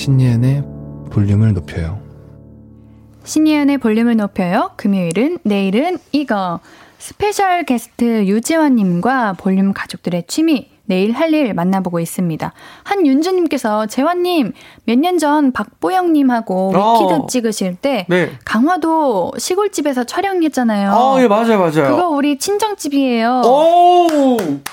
[0.00, 0.64] 신예은의
[1.10, 2.00] 볼륨을 높여요.
[3.24, 4.70] 신예은의 볼륨을 높여요.
[4.76, 6.60] 금요일은 내일은 이거.
[6.98, 12.52] special guest 유재환님과 볼륨 가족들의 취미, 내일 할 일 만나보고 있습니다.
[12.82, 14.52] 한윤주님께서 재환님,
[14.84, 16.98] 몇 년 전 박보영님하고 어.
[17.02, 18.32] 위키드 찍으실 때 네.
[18.44, 20.90] 강화도 시골집에서 촬영했잖아요.
[20.90, 21.88] 아, 예, 맞아요, 맞아요.
[21.94, 23.42] 그거 우리 친정집이에요.
[23.44, 24.06] 오!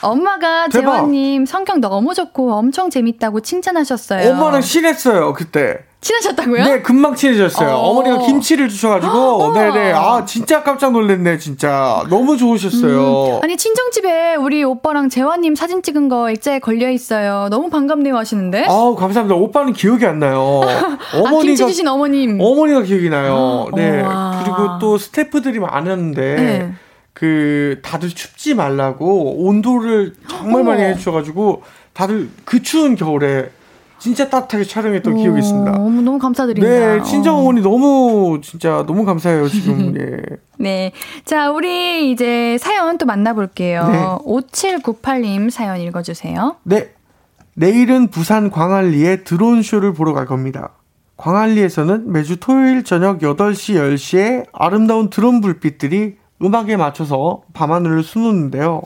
[0.02, 0.94] 엄마가 대박.
[0.96, 4.32] 재환님 성격 너무 좋고 엄청 재밌다고 칭찬하셨어요.
[4.32, 5.80] 엄마랑 친했어요, 그때.
[6.02, 6.64] 친하셨다고요?
[6.64, 7.70] 네, 금방 친해졌어요.
[7.70, 7.90] 어.
[7.90, 7.94] 어.
[7.96, 9.94] 머니가 김치를 주셔가지고, 네네.
[9.94, 12.04] 아, 진짜 깜짝 놀랐네, 진짜.
[12.10, 13.38] 너무 좋으셨어요.
[13.38, 17.48] 음, 아니 친정집에 우리 오빠랑 재환님 사진 찍은 거 액자에 걸려 있어요.
[17.50, 18.66] 너무 반갑네요 하시는데.
[18.68, 19.36] 아우, 감사합니다.
[19.36, 20.62] 오빠는 기억이 안 나요.
[20.64, 22.40] 아 김치 주신 어머님.
[22.40, 23.68] 어머니가 기억이 나요.
[23.76, 24.02] 네.
[24.02, 24.42] 우와.
[24.44, 26.74] 그리고 또 스태프들이 많았는데, 네.
[27.14, 30.84] 그, 다들 춥지 말라고 온도를 정말 많이.
[30.84, 33.50] 해주셔가지고, 다들 그 추운 겨울에
[34.00, 35.72] 진짜 따뜻하게 촬영했던 오, 기억이 있습니다.
[35.72, 36.96] 너무 너무 감사드립니다.
[36.98, 39.96] 네, 친정 어머니 너무 진짜 너무 감사해요 지금.
[40.00, 40.38] 예.
[40.58, 40.92] 네,
[41.26, 43.88] 자 우리 이제 사연 또 만나볼게요.
[43.88, 43.98] 네.
[44.26, 46.58] 5798님 사연 읽어주세요.
[46.64, 46.90] 네,
[47.56, 50.74] 내일은 부산 광안리에 드론 쇼를 보러 갈 겁니다.
[51.18, 58.84] 광안리에서는 매주 토요일 저녁 8시, 10시에 아름다운 드론 불빛들이 음악에 맞춰서 밤하늘을 수놓는데요.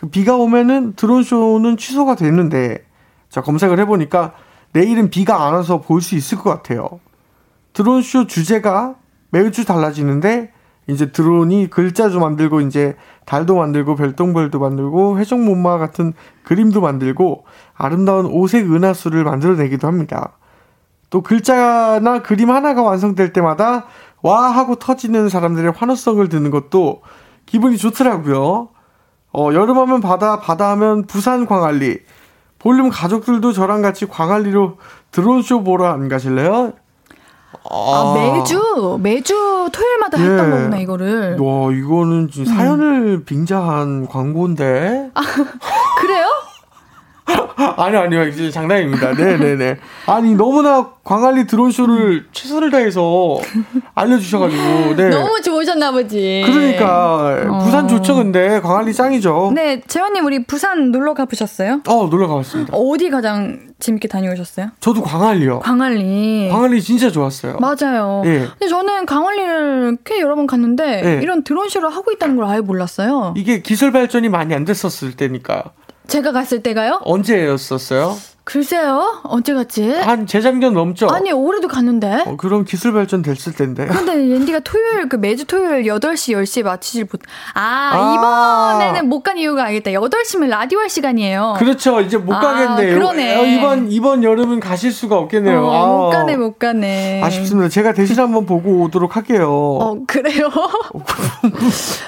[0.00, 2.84] 그 비가 오면은 드론 쇼는 취소가 되는데
[3.32, 4.34] 자, 검색을 해보니까
[4.74, 7.00] 내일은 비가 안 와서 볼 수 있을 것 같아요.
[7.72, 8.96] 드론쇼 주제가
[9.30, 10.52] 매주 달라지는데,
[10.86, 16.12] 이제 드론이 글자도 만들고, 이제 달도 만들고, 별똥별도 만들고, 회전목마 같은
[16.44, 20.32] 그림도 만들고, 아름다운 오색 은하수를 만들어내기도 합니다.
[21.08, 23.86] 또 글자나 그림 하나가 완성될 때마다
[24.20, 27.00] 와 하고 터지는 사람들의 환호성을 듣는 것도
[27.46, 28.68] 기분이 좋더라고요.
[29.32, 31.98] 어, 여름하면 바다, 바다하면 부산 광안리,
[32.62, 34.78] 볼륨 가족들도 저랑 같이 광안리로
[35.10, 36.72] 드론쇼 보러 안 가실래요?
[37.70, 39.34] 아, 아 매주 매주
[39.72, 40.24] 토요일마다 예.
[40.24, 41.36] 했던 거구나 이거를.
[41.40, 43.24] 와 이거는 지금 사연을 음.
[43.24, 45.10] 빙자한 광고인데.
[45.14, 45.20] 아,
[46.00, 46.26] 그래요?
[47.76, 49.14] 아니 아니요 이제 장난입니다.
[49.14, 49.76] 네네네.
[50.06, 53.38] 아니 너무나 광안리 드론쇼를 최선을 다해서
[53.94, 55.08] 알려주셔가지고 네.
[55.10, 56.44] 너무 좋으셨나 보지.
[56.46, 57.61] 그러니까 어.
[57.96, 59.52] 좋죠 근데 광안리 짱이죠.
[59.54, 61.82] 네 재원님 우리 부산 놀러 가보셨어요?
[61.88, 62.76] 어 놀러 가봤습니다.
[62.76, 64.70] 어디 가장 재밌게 다녀오셨어요?
[64.80, 65.60] 저도 광안리요.
[65.60, 66.48] 광안리.
[66.50, 67.58] 광안리 진짜 좋았어요.
[67.58, 68.22] 맞아요.
[68.26, 68.46] 예.
[68.58, 71.22] 근데 저는 광안리를 꽤 여러 번 갔는데 예.
[71.22, 73.34] 이런 드론쇼를 하고 있다는 걸 아예 몰랐어요.
[73.36, 75.72] 이게 기술 발전이 많이 안 됐었을 때니까.
[76.06, 77.00] 제가 갔을 때가요?
[77.04, 78.16] 언제였었어요?
[78.44, 79.88] 글쎄요, 언제 갔지?
[79.92, 81.06] 한 재작년 넘죠?
[81.08, 82.24] 아니, 올해도 갔는데.
[82.26, 83.86] 어, 그럼 기술 발전 됐을 텐데.
[83.86, 87.20] 근데 앤디가 토요일, 그 매주 토요일 8시, 10시에 마치질 못.
[87.54, 88.74] 아, 아.
[88.80, 89.92] 이번에는 못 간 이유가 알겠다.
[89.92, 91.54] 8시면 라디오 할 시간이에요.
[91.58, 92.00] 그렇죠.
[92.00, 92.94] 이제 못 아, 가겠네요.
[92.98, 93.36] 그러네.
[93.36, 95.64] 어, 이번, 이번 여름은 가실 수가 없겠네요.
[95.64, 95.86] 어, 아.
[95.86, 97.22] 못 가네, 못 가네.
[97.22, 97.68] 아쉽습니다.
[97.68, 99.48] 제가 대신 한번 보고 오도록 할게요.
[99.48, 100.48] 어, 그래요?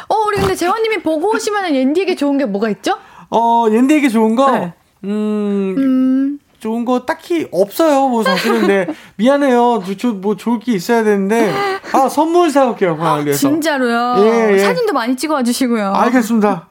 [0.09, 2.97] 어, 우리 근데 재원님이 보고 오시면 앤디에게 좋은 게 뭐가 있죠?
[3.30, 4.74] 어, 옌디에게 좋은 거, 네.
[5.05, 8.09] 음, 음, 좋은 거 딱히 없어요.
[8.09, 8.87] 뭐 사실은 근데
[9.17, 9.83] 미안해요.
[9.99, 11.53] 저, 뭐 좋을 게 있어야 되는데
[11.93, 12.97] 아 선물 사올게요.
[12.97, 13.39] 광안리에서.
[13.39, 14.15] 진짜로요.
[14.25, 14.59] 예, 예.
[14.59, 15.93] 사진도 많이 찍어와 주시고요.
[15.95, 16.69] 알겠습니다.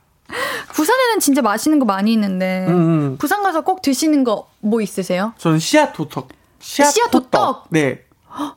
[0.74, 3.18] 부산에는 진짜 맛있는 거 많이 있는데 음, 음.
[3.20, 5.34] 부산 가서 꼭 드시는 거 뭐 있으세요?
[5.38, 6.30] 저는 씨앗 호떡.
[6.60, 7.14] 씨앗, 씨앗.
[7.14, 7.66] 호떡.
[7.70, 8.00] 네.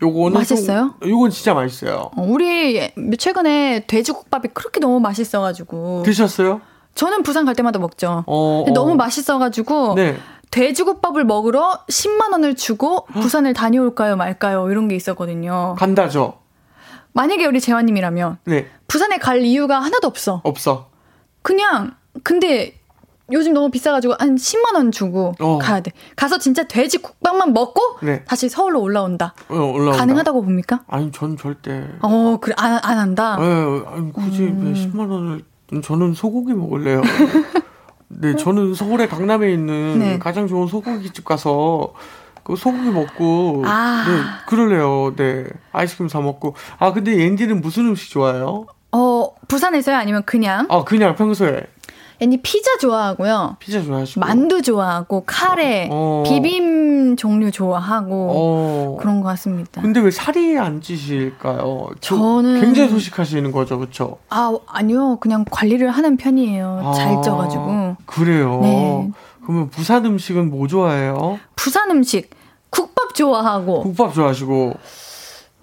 [0.00, 0.94] 요거는 맛있어요?
[1.02, 2.10] 좀, 요건 진짜 맛있어요.
[2.16, 2.80] 어, 우리
[3.18, 6.60] 최근에 돼지국밥이 그렇게 너무 맛있어가지고 드셨어요?
[6.96, 8.24] 저는 부산 갈 때마다 먹죠.
[8.26, 8.72] 어, 어.
[8.72, 10.16] 너무 맛있어가지고 네.
[10.50, 15.76] 돼지국밥을 먹으러 10만 원을 주고 부산을 다녀올까요 말까요 이런 게 있었거든요.
[15.78, 16.38] 간다죠.
[17.12, 18.66] 만약에 우리 재환님이라면 네.
[18.88, 20.40] 부산에 갈 이유가 하나도 없어.
[20.44, 20.88] 없어.
[21.42, 21.92] 그냥
[22.22, 22.74] 근데
[23.32, 25.58] 요즘 너무 비싸가지고 한 10만 원 주고 어.
[25.58, 25.92] 가야 돼.
[26.14, 28.24] 가서 진짜 돼지 국밥만 먹고 네.
[28.24, 29.34] 다시 서울로 올라온다.
[29.48, 29.98] 어, 올라온다.
[29.98, 30.80] 가능하다고 봅니까?
[30.88, 31.88] 아니 전 절대.
[32.00, 33.36] 어 그래 안, 안 한다.
[33.38, 34.72] 네, 아니 굳이 음.
[34.74, 35.42] 10만 원을
[35.82, 37.02] 저는 소고기 먹을래요.
[38.08, 40.18] 네, 저는 서울의 강남에 있는 네.
[40.18, 41.92] 가장 좋은 소고기 집 가서
[42.44, 44.04] 그 소고기 먹고 아.
[44.06, 45.14] 네, 그럴래요.
[45.16, 45.44] 네.
[45.72, 46.54] 아이스크림 사 먹고.
[46.78, 48.66] 아, 근데 앤디는 무슨 음식 좋아해요?
[48.92, 49.96] 어, 부산에서요?
[49.96, 50.66] 아니면 그냥?
[50.70, 51.66] 아, 그냥 평소에.
[52.18, 53.56] 앤디 피자 좋아하고요.
[53.58, 54.20] 피자 좋아하시고.
[54.20, 56.22] 만두 좋아하고 카레, 어.
[56.26, 58.96] 비빔 종류 좋아하고 어.
[58.98, 59.82] 그런 것 같습니다.
[59.82, 61.88] 근데 왜 살이 안 찌실까요?
[62.00, 64.18] 저는 굉장히 소식하시는 거죠, 그렇죠?
[64.30, 66.82] 아 아니요, 그냥 관리를 하는 편이에요.
[66.84, 66.92] 아.
[66.92, 67.96] 잘 쪄가지고.
[68.06, 68.60] 그래요.
[68.62, 69.10] 네.
[69.42, 71.38] 그러면 부산 음식은 뭐 좋아해요?
[71.54, 72.30] 부산 음식
[72.70, 73.82] 국밥 좋아하고.
[73.82, 74.74] 국밥 좋아하시고.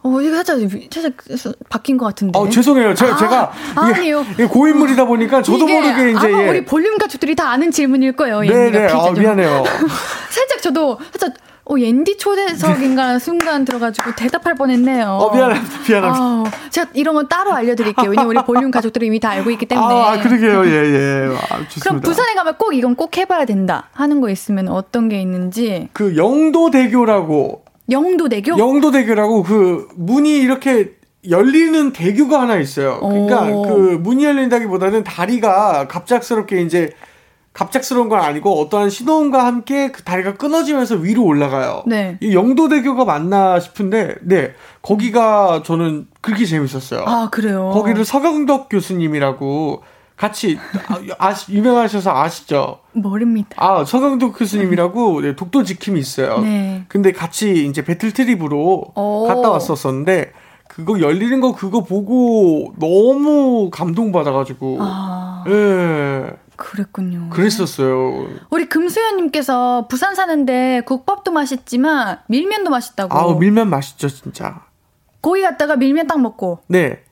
[0.04, 2.38] 어, 이거 살짝, 살짝 바뀐 것 같은데.
[2.38, 2.93] 어, 죄송해요.
[2.93, 3.51] 제가, 아, 제가.
[3.76, 4.26] 아니요.
[4.34, 6.18] 이게 고인물이다 보니까 저도 모르게 이제.
[6.18, 6.49] 아마 예.
[6.49, 8.41] 우리 볼륨 가족들이 다 아는 질문일 거예요.
[8.41, 8.88] 네네.
[8.91, 9.64] 아, 미안해요.
[10.30, 11.34] 살짝 저도, 살짝,
[11.66, 15.06] 어, 옌디 초대석인가 순간 들어가지고 대답할 뻔 했네요.
[15.22, 15.78] 어, 미안합니다.
[15.88, 16.20] 미안합니다.
[16.22, 18.10] 아, 제가 이런 건 따로 알려드릴게요.
[18.10, 19.88] 왜냐면 우리 볼륨 가족들이 이미 다 알고 있기 때문에.
[19.88, 20.66] 아, 그러게요.
[20.66, 21.38] 예, 예.
[21.49, 25.88] 아, 그럼 부산에 가면 꼭 이건 꼭 해봐야 된다 하는 거 있으면 어떤 게 있는지.
[25.93, 28.57] 그 영도대교라고 영도대교?
[28.57, 30.91] 영도대교라고 그 문이 이렇게
[31.29, 32.99] 열리는 대교가 하나 있어요.
[32.99, 33.61] 그러니까 오.
[33.63, 36.91] 그 문이 열린다기보다는 다리가 갑작스럽게 이제
[37.53, 41.84] 갑작스러운 건 아니고 어떠한 신호음과 함께 그 다리가 끊어지면서 위로 올라가요.
[41.86, 42.17] 네.
[42.19, 44.53] 이 영도대교가 맞나 싶은데, 네.
[44.81, 47.03] 거기가 저는 그렇게 재밌었어요.
[47.05, 47.69] 아, 그래요?
[47.73, 49.84] 거기를 서경덕 교수님이라고
[50.16, 50.57] 같이
[51.18, 52.80] 아, 유명하셔서 아시죠?
[52.93, 53.55] 모릅니다.
[53.57, 56.39] 아 서강도 교수님이라고 네, 독도 지킴이 있어요.
[56.39, 56.86] 네.
[56.88, 59.28] 근데 같이 이제 배틀 트립으로 오.
[59.28, 60.32] 갔다 왔었었는데
[60.68, 64.78] 그거 열리는 거 그거 보고 너무 감동받아가지고.
[64.82, 65.43] 아.
[65.47, 66.32] 예.
[66.55, 67.30] 그랬군요.
[67.30, 68.28] 그랬었어요.
[68.49, 73.18] 우리 금수연님께서 부산 사는데 국밥도 맛있지만 밀면도 맛있다고.
[73.18, 74.61] 아우 밀면 맛있죠 진짜.
[75.22, 77.03] 거기 갔다가 밀면 딱 먹고 네.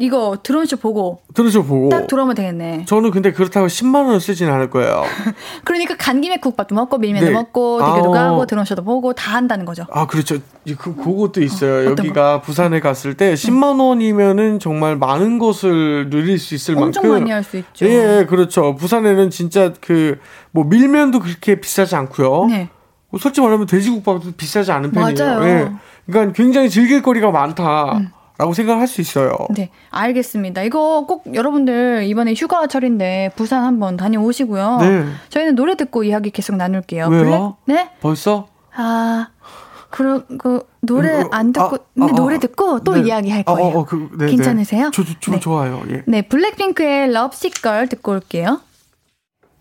[0.00, 1.88] 딱 이거 드론쇼 보고 들으셔 보고.
[1.90, 2.84] 딱 돌아오면 되겠네.
[2.86, 5.04] 저는 근데 그렇다고 10만 원을 쓰진 않을 거예요.
[5.64, 7.32] 그러니까 간 김에 국밥도 먹고 밀면도 네.
[7.32, 8.12] 먹고 대교도 아오.
[8.12, 9.86] 가고 드론쇼도 보고 다 한다는 거죠.
[9.92, 10.38] 아 그렇죠.
[10.64, 11.88] 이그 그것도 있어요.
[11.88, 17.10] 어, 여기가 부산에 갔을 때 10만 원이면은 정말 많은 것을 누릴 수 있을 엄청 만큼.
[17.20, 17.86] 많이 할 수 있죠.
[17.86, 18.74] 예, 그렇죠.
[18.76, 20.18] 부산에는 진짜 그
[20.52, 22.46] 뭐 밀면도 그렇게 비싸지 않고요.
[22.46, 22.68] 네.
[23.10, 25.14] 뭐 솔직히 말하면 돼지국밥도 비싸지 않은 편이에요.
[25.16, 25.38] 맞아요.
[25.40, 25.46] 음.
[25.46, 25.72] 예.
[26.12, 28.00] 그러니까 굉장히 즐길 거리가 많다
[28.40, 29.36] 라고 생각할 수 있어요.
[29.50, 30.62] 네, 알겠습니다.
[30.62, 34.78] 이거 꼭 여러분들 이번에 휴가철인데 부산 한번 다녀오시고요.
[34.80, 35.04] 네.
[35.28, 37.08] 저희는 노래 듣고 이야기 계속 나눌게요.
[37.08, 37.58] 왜요?
[37.66, 37.90] 네?
[38.00, 38.48] 벌써?
[38.74, 39.28] 아,
[39.90, 43.02] 그리고 노래 음, 안 듣고 아, 근데 아, 노래 아, 듣고 또 네.
[43.02, 43.76] 이야기 할 어, 거예요.
[43.76, 44.86] 어, 어, 그, 네, 괜찮으세요?
[44.86, 44.90] 네.
[44.90, 45.40] 저, 저, 저 네.
[45.40, 45.82] 좋아요.
[45.90, 46.02] 예.
[46.06, 48.62] 네, 블랙핑크의 럽시걸 듣고 올게요.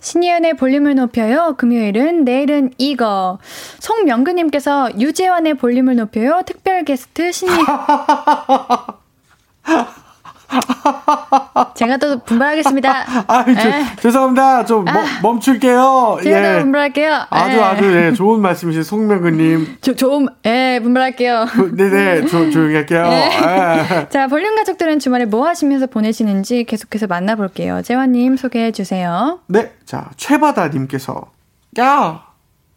[0.02, 1.56] 신예은의 볼륨을 높여요.
[1.58, 3.40] 금요일은 내일은 이거.
[3.80, 6.42] 송명근님께서 유재환의 볼륨을 높여요.
[6.46, 7.52] 특별 게스트 신예.
[11.76, 13.26] 제가 또 분발하겠습니다.
[13.28, 13.84] 아, 저, 에.
[14.02, 14.66] 죄송합니다.
[14.66, 16.18] 좀 멈- 멈출게요.
[16.20, 16.24] 아.
[16.24, 16.60] 제가 또 예.
[16.62, 17.26] 분발할게요.
[17.30, 17.62] 아주 에.
[17.62, 19.78] 아주 예, 좋은 말씀이신 송명근님.
[19.82, 21.46] 조, 좀, 예, 분발할게요.
[21.52, 23.04] 그, 네네, 조, 조용히 할게요.
[23.04, 23.30] 네.
[23.32, 24.10] 예.
[24.10, 27.82] 자, 볼륨 가족들은 주말에 뭐 하시면서 보내시는지 계속해서 만나볼게요.
[27.82, 29.40] 재환님 소개해 주세요.
[29.48, 31.32] 네, 자, 최바다님께서.
[31.80, 32.24] 야!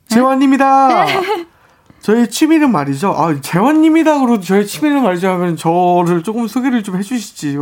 [0.09, 1.07] 재환님이다!
[2.03, 3.15] 저희 취미는 말이죠.
[3.17, 7.57] 아, 재환님이다 그러도 저희 취미는 말이죠 하면 저를 조금 소개를 좀 해주시지.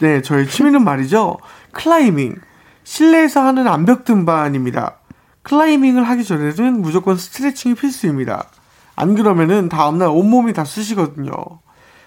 [0.00, 1.38] 네, 저희 취미는 말이죠.
[1.72, 2.36] 클라이밍.
[2.84, 4.98] 실내에서 하는 암벽 등반입니다.
[5.42, 8.48] 클라이밍을 하기 전에는 무조건 스트레칭이 필수입니다.
[8.94, 11.32] 안 그러면은 다음날 온몸이 다 쑤시거든요.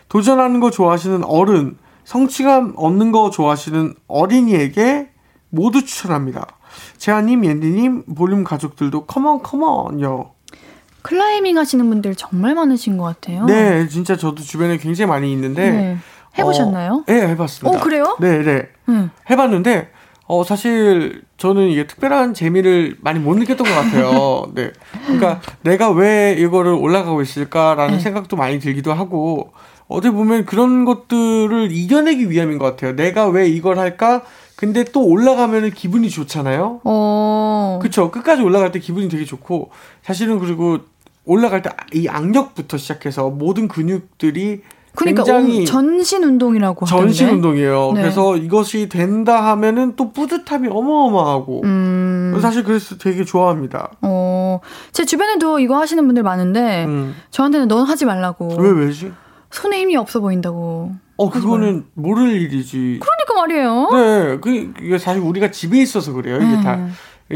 [0.08, 5.10] 도전하는 거 좋아하시는 어른, 성취감 얻는 거 좋아하시는 어린이에게
[5.50, 6.48] 모두 추천합니다.
[6.98, 10.35] 재한님, 옌디님, 볼륨 가족들도 컴온 컴온요.
[11.06, 13.46] 클라이밍 하시는 분들 정말 많으신 것 같아요.
[13.46, 15.98] 네, 진짜 저도 주변에 굉장히 많이 있는데 네.
[16.40, 16.94] 해보셨나요?
[16.94, 17.78] 어, 네, 해봤습니다.
[17.78, 18.18] 어, 그래요?
[18.20, 19.12] 네, 네, 응.
[19.30, 19.90] 해봤는데
[20.28, 24.52] 어 사실 저는 이게 특별한 재미를 많이 못 느꼈던 것 같아요.
[24.56, 24.72] 네,
[25.06, 28.00] 그러니까 내가 왜 이거를 올라가고 있을까라는 네.
[28.00, 29.52] 생각도 많이 들기도 하고
[29.88, 32.96] 어떻게 보면 그런 것들을 이겨내기 위함인 것 같아요.
[32.96, 34.24] 내가 왜 이걸 할까?
[34.56, 36.82] 근데 또 올라가면은 기분이 좋잖아요.
[36.86, 37.80] 어.
[37.82, 38.10] 그쵸.
[38.10, 39.70] 끝까지 올라갈 때 기분이 되게 좋고,
[40.02, 40.80] 사실은 그리고
[41.26, 44.62] 올라갈 때 이 악력부터 시작해서 모든 근육들이
[44.96, 47.04] 그러니까 굉장히 어, 전신 운동이라고 하던데.
[47.06, 47.92] 전신 운동이에요.
[47.96, 48.02] 네.
[48.02, 52.38] 그래서 이것이 된다 하면은 또 뿌듯함이 어마어마하고, 음.
[52.42, 53.92] 사실 그래서 되게 좋아합니다.
[54.02, 54.60] 어.
[54.94, 57.16] 제 주변에도 이거 하시는 분들 많은데 음.
[57.32, 58.56] 저한테는 넌 하지 말라고.
[58.58, 59.12] 왜 왜지?
[59.52, 60.92] 손에 힘이 없어 보인다고.
[61.18, 63.00] 어 그거는 모를 일이지.
[63.02, 63.90] 그러니까 말이에요.
[63.94, 66.38] 네, 그 이게 사실 우리가 집에 있어서 그래요.
[66.38, 66.62] 이게 음.
[66.64, 66.88] 다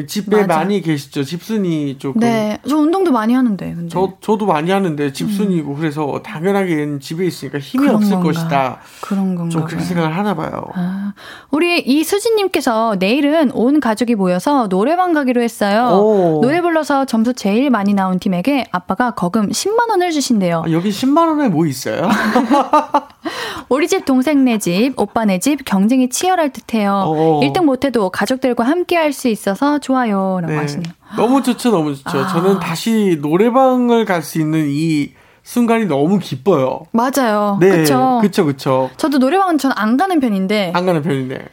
[0.07, 0.59] 집에 맞아.
[0.59, 1.23] 많이 계시죠.
[1.23, 2.19] 집순이 조금.
[2.19, 2.59] 네.
[2.67, 3.73] 저 운동도 많이 하는데.
[3.73, 3.89] 근데.
[3.89, 7.87] 저 저도 많이 하는데 집순이고 그래서 당연하게 집에 있으니까 힘이 음.
[7.87, 8.27] 그런 없을 건가.
[8.31, 8.79] 것이다.
[9.01, 9.49] 그런 건가.
[9.51, 9.79] 좀 봐요.
[9.79, 10.63] 생각을 하나 봐요.
[10.75, 11.13] 아,
[11.49, 15.87] 우리 이수진님께서 내일은 온 가족이 모여서 노래방 가기로 했어요.
[15.87, 16.39] 오.
[16.43, 20.63] 노래 불러서 점수 제일 많이 나온 팀에게 아빠가 거금 10만 원을 주신대요.
[20.67, 22.07] 아, 여기 10만 원에 뭐 있어요?
[23.69, 26.91] 우리 집 동생 네 집, 오빠 네 집 경쟁이 치열할 듯해요.
[27.05, 27.39] 어.
[27.43, 30.55] 1등 못해도 가족들과 함께 할 수 있어서 좋아요라고 네.
[30.57, 30.93] 하시네요.
[31.17, 32.19] 너무 좋죠, 너무 좋죠.
[32.19, 32.27] 아.
[32.27, 35.11] 저는 다시 노래방을 갈 수 있는 이
[35.43, 36.81] 순간이 너무 기뻐요.
[36.91, 37.57] 맞아요.
[37.59, 38.19] 네, 그쵸.
[38.21, 38.89] 그쵸, 그쵸.
[38.97, 41.47] 저도 노래방은 전 안 가는 편인데 안 가는 편인데.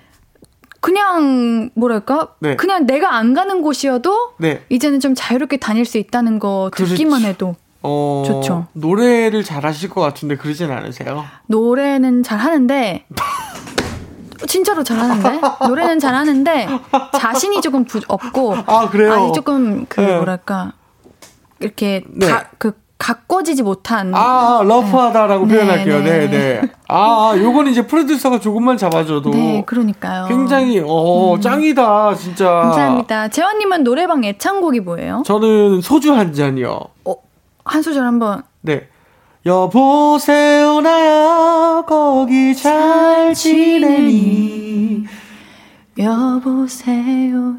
[0.80, 2.28] 그냥 뭐랄까?
[2.40, 2.56] 네.
[2.56, 4.62] 그냥 내가 안 가는 곳이어도 네.
[4.68, 7.26] 이제는 좀 자유롭게 다닐 수 있다는 거 듣기만 그렇죠.
[7.28, 7.56] 해도
[7.86, 8.66] 어, 좋죠.
[8.72, 11.24] 노래를 잘하실 것 같은데 그러진 않으세요?
[11.46, 13.04] 노래는 잘 하는데
[14.46, 16.68] 진짜로 잘 하는데 노래는 잘 하는데
[17.18, 19.12] 자신이 조금 부, 없고 아, 그래요?
[19.12, 20.16] 아니 조금 그 네.
[20.16, 20.72] 뭐랄까
[21.60, 22.26] 이렇게 네.
[22.26, 25.98] 다그 가꿔지지 못한 아, 러프하다라고 네, 표현할게요.
[26.00, 26.28] 네.
[26.28, 26.62] 네, 네.
[26.88, 30.26] 아, 요건 이제 프로듀서가 조금만 잡아줘도 네 그러니까요.
[30.28, 32.48] 굉장히 어 짱이다 진짜.
[32.48, 33.28] 감사합니다.
[33.28, 35.22] 재환님은 노래방 애창곡이 뭐예요?
[35.26, 36.80] 저는 소주 한 잔이요.
[37.04, 37.14] 어,
[37.66, 38.88] 한 소절 한번 네.
[39.44, 45.04] 여보세요 나야 거기 잘 지내니
[45.98, 47.56] 여보세요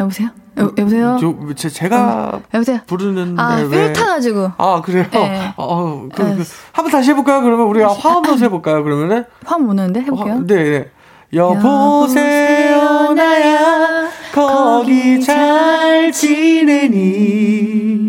[0.00, 3.68] 여보세요 여, 여보세요 저, 제, 제가 여보세요 부르는데 아 왜?
[3.68, 5.04] 필 타가지고 아 그래요?
[5.12, 5.52] 네.
[5.56, 7.42] 어, 그, 그, 한번 다시 해볼까요?
[7.42, 8.82] 그러면 우리가 화 한번 해볼까요?
[8.82, 10.34] 그러면은 화음 오는데 해볼게요.
[10.34, 10.90] 화- 네, 네.
[11.32, 18.07] 여보세요 나야 거기 잘 지내니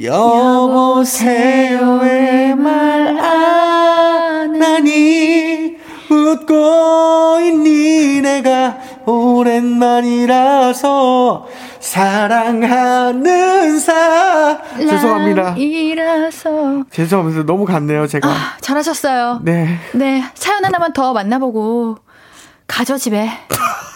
[0.00, 3.20] 여보세요 왜말안
[4.62, 5.76] 하니
[6.10, 10.82] 웃고 있니 내가 오랜만이라서
[11.80, 15.54] 사랑하는 사 죄송합니다.
[15.56, 17.44] 이라서 죄송합니다.
[17.44, 18.28] 너무 갔네요, 제가.
[18.28, 19.40] 아, 잘하셨어요.
[19.42, 19.78] 네.
[19.92, 21.96] 네, 사연 하나만 더 만나보고
[22.66, 23.28] 가죠 집에.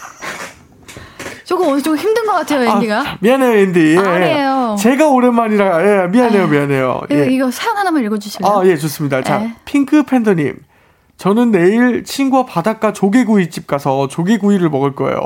[1.47, 2.99] 조금 오늘 좀 힘든 것 같아요, 앤디가.
[2.99, 3.95] 아, 미안해요, 앤디.
[3.95, 3.97] 예.
[3.97, 4.75] 아니에요.
[4.77, 7.01] 제가 오랜만이라, 예, 미안해요, 아유, 미안해요.
[7.09, 7.27] 예.
[7.31, 8.51] 이거 사연 하나만 읽어주실래요?
[8.51, 9.23] 아, 예, 좋습니다.
[9.23, 9.55] 자, 네.
[9.63, 10.57] 핑크 팬더님.
[11.15, 15.21] 저는 내일 친구와 바닷가 조개구이집 가서 조개구이를 먹을 거예요.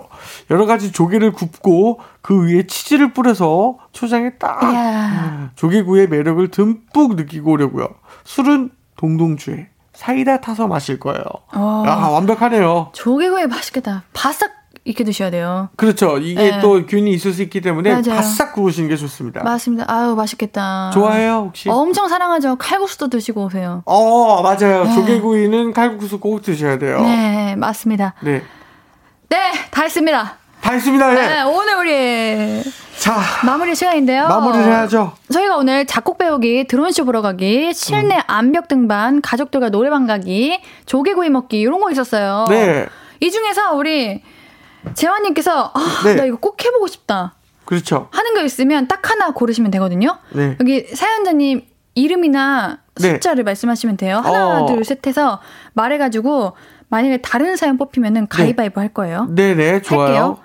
[0.52, 5.50] 여러 가지 조개를 굽고 그 위에 치즈를 뿌려서 초장에 딱 이야.
[5.56, 7.88] 조개구이의 매력을 듬뿍 느끼고 오려고요.
[8.26, 11.24] 술은 동동주에 사이다 타서 마실 거예요.
[11.56, 11.84] 어.
[11.88, 12.92] 아, 완벽하네요.
[12.94, 14.04] 조개구이 맛있겠다.
[14.14, 15.70] 바싹 익게 드셔야 돼요.
[15.76, 16.18] 그렇죠.
[16.18, 16.60] 이게 네.
[16.60, 18.16] 또 균이 있을 수 있기 때문에 맞아요.
[18.16, 19.44] 바싹 구우시는 게 좋습니다.
[19.44, 19.86] 맞습니다.
[19.88, 20.90] 아유, 맛있겠다.
[20.94, 21.70] 좋아해요, 혹시?
[21.70, 22.56] 엄청 사랑하죠.
[22.56, 23.84] 칼국수도 드시고 오세요.
[23.86, 24.86] 어, 맞아요.
[24.86, 24.96] 네.
[24.96, 27.02] 조개구이는 칼국수 꼭 드셔야 돼요.
[27.02, 28.16] 네, 맞습니다.
[28.22, 28.42] 네.
[29.30, 29.38] 네,
[29.70, 30.38] 다 했습니다.
[30.62, 31.12] 다 했습니다.
[31.12, 31.28] 예.
[31.28, 32.64] 네, 오늘 우리
[32.98, 34.28] 자, 마무리 시간인데요.
[34.28, 35.14] 마무리를 해야죠.
[35.32, 38.22] 저희가 오늘 작곡 배우기, 드론쇼 보러 가기, 실내 음.
[38.28, 42.46] 암벽 등반, 가족들과 노래방 가기, 조개구이 먹기 이런 거 있었어요.
[42.50, 42.88] 네.
[43.20, 44.22] 이 중에서 우리
[44.94, 46.16] 재환님께서 아, 네.
[46.16, 48.08] 나 이거 꼭 해보고 싶다 그렇죠.
[48.12, 50.18] 하는 거 있으면 딱 하나 고르시면 되거든요.
[50.32, 50.58] 네.
[50.60, 51.66] 여기 사연자님
[51.96, 53.14] 이름이나 네.
[53.14, 54.18] 숫자를 말씀하시면 돼요.
[54.18, 54.66] 하나, 어.
[54.66, 55.40] 둘, 셋 해서
[55.74, 56.54] 말해가지고
[56.90, 59.28] 만약에 다른 사연 뽑히면은 가위바위보 할 거예요.
[59.30, 60.06] 네네, 좋아요.
[60.06, 60.38] 할게요.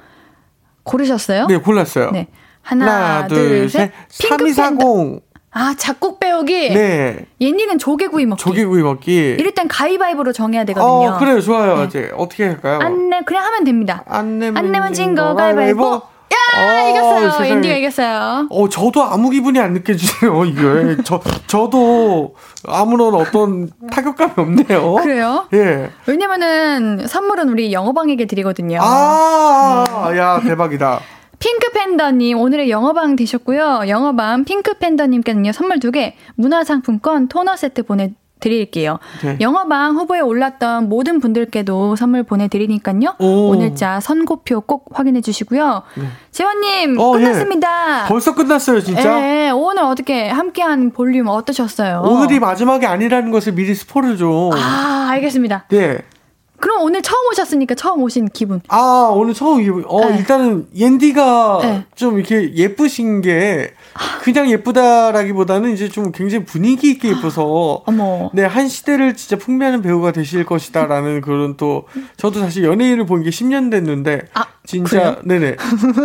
[0.84, 1.46] 고르셨어요?
[1.46, 2.10] 네, 골랐어요.
[2.12, 2.28] 네.
[2.62, 3.92] 하나, 둘, 셋.
[4.18, 4.54] 핑크 팬더.
[4.54, 5.25] 3240.
[5.58, 6.74] 아, 작곡 배우기.
[6.74, 7.24] 네.
[7.40, 8.42] 옌니는 조개구이 먹기.
[8.42, 9.36] 조개구이 먹기.
[9.38, 11.14] 이럴 땐 가위바위보로 정해야 되거든요.
[11.14, 11.40] 어, 그래요.
[11.40, 11.78] 좋아요.
[11.78, 11.84] 네.
[11.84, 12.78] 이제 어떻게 할까요?
[12.82, 14.04] 안내 그냥 하면 됩니다.
[14.06, 16.02] 안 내면, 안 내면 진거 가위바위보.
[16.32, 17.30] 야, 어, 이겼어요.
[17.30, 17.50] 세상에.
[17.52, 18.48] 앤디가 이겼어요.
[18.50, 21.02] 어, 저도 아무 기분이 안 느껴지네요, 이게.
[21.04, 22.34] 저, 저도
[22.68, 24.94] 아무런 어떤 타격감이 없네요.
[24.96, 25.46] 그래요?
[25.54, 25.90] 예.
[26.06, 28.78] 왜냐면은 선물은 우리 영어방에게 드리거든요.
[28.82, 30.18] 아, 네.
[30.18, 31.00] 야, 대박이다.
[31.38, 33.84] 핑크 팬더님 오늘의 영어방 되셨고요.
[33.88, 38.98] 영어방 핑크 팬더님께는요 선물 두개 문화상품권 토너 세트 보내 드릴게요.
[39.22, 39.38] 네.
[39.40, 43.14] 영어방 후보에 올랐던 모든 분들께도 선물 보내드리니까요.
[43.18, 43.48] 오.
[43.48, 45.82] 오늘자 선고표 꼭 확인해 주시고요.
[46.32, 47.22] 재원님 어, 예.
[47.22, 48.04] 끝났습니다.
[48.06, 49.22] 벌써 끝났어요, 진짜.
[49.22, 52.02] 예, 오늘 어떻게 함께한 볼륨 어떠셨어요?
[52.04, 54.50] 오늘이 마지막이 아니라는 것을 미리 스포를 좀.
[54.52, 55.64] 아 알겠습니다.
[55.70, 55.98] 네.
[56.58, 58.60] 그럼 오늘 처음 오셨으니까 처음 오신 기분.
[58.68, 60.18] 아, 오늘 처음, 이- 어, 네.
[60.18, 61.84] 일단은, 옌디가 네.
[61.94, 63.72] 좀 이렇게 예쁘신 게,
[64.22, 68.30] 그냥 예쁘다라기보다는 이제 좀 굉장히 분위기 있게 예뻐서, 어머.
[68.32, 71.84] 네, 한 시대를 진짜 풍미하는 배우가 되실 것이다라는 그런 또,
[72.16, 75.56] 저도 사실 연예인을 본 게 10년 됐는데, 아, 진짜, 네네.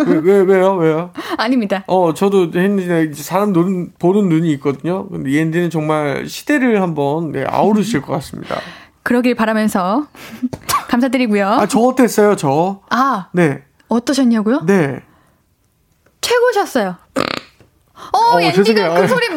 [0.07, 0.73] 왜, 왜, 왜요?
[0.75, 1.11] 왜요?
[1.37, 1.83] 아닙니다.
[1.87, 5.07] 어, 저도 옌디는 이제 사람 눈, 보는 눈이 있거든요.
[5.09, 8.59] 근데 옌디는 정말 시대를 한번, 네, 아우르실 것 같습니다.
[9.03, 10.07] 그러길 바라면서
[10.89, 11.47] 감사드리고요.
[11.47, 12.81] 아, 저 어땠어요, 저?
[12.89, 13.63] 아, 네.
[13.87, 14.61] 어떠셨냐고요?
[14.65, 15.01] 네.
[16.21, 16.95] 최고셨어요.
[18.13, 18.93] 어, 어, 죄송해요.
[18.95, 19.27] 그 소리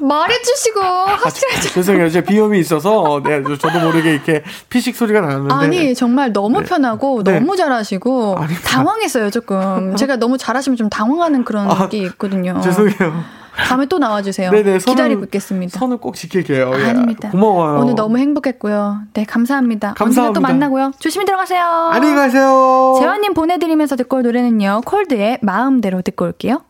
[0.00, 1.68] 말해주시고 아, 하시라죠.
[1.70, 2.10] 죄송해요.
[2.10, 5.54] 제 비염이 있어서 네, 저- 저도 모르게 이렇게 피식 소리가 나는데.
[5.54, 6.66] 아니 정말 너무 네.
[6.66, 7.38] 편하고 네.
[7.40, 8.68] 너무 잘하시고 아닙니다.
[8.68, 9.96] 당황했어요 조금.
[9.96, 12.60] 제가 너무 잘하시면 좀 당황하는 그런 아, 게 있거든요.
[12.62, 13.24] 죄송해요.
[13.56, 14.50] 다음에 또 나와주세요.
[14.50, 15.78] 네네, 선을- 기다리고 있겠습니다.
[15.78, 16.72] 선을 꼭 지킬게요.
[16.78, 17.30] 예, 아닙니다.
[17.30, 17.80] 고마워요.
[17.80, 19.00] 오늘 너무 행복했고요.
[19.14, 19.94] 네 감사합니다.
[19.94, 20.34] 감사합니다.
[20.34, 20.92] 또 만나고요.
[20.98, 21.62] 조심히 들어가세요.
[21.92, 22.96] 안녕히 가세요.
[22.98, 24.82] 재환님 보내드리면서 듣고 올 노래는요.
[24.86, 26.62] 콜드의 마음대로 듣고 올게요.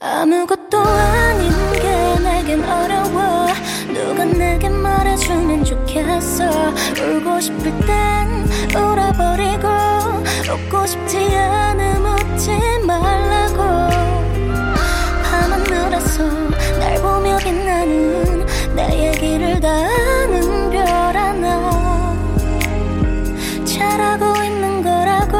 [0.00, 3.46] 아무것도 아닌 게 내겐 어려워
[3.92, 6.44] 누가 내게 말해주면 좋겠어
[7.00, 8.46] 울고 싶을 땐
[8.76, 9.66] 울어버리고
[10.68, 12.50] 웃고 싶지 않음 웃지
[12.86, 14.07] 말라고
[16.18, 18.44] 밤하늘에서 날 보며 빛나는
[18.74, 22.16] 내 얘기를 다 아는 별 하나.
[23.64, 25.38] 잘하고 있는 거라고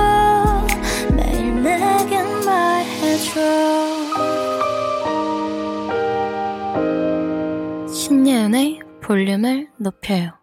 [1.17, 3.41] 매일 내겐 말해줘.
[7.93, 10.38] 신예은의 볼륨을 높여요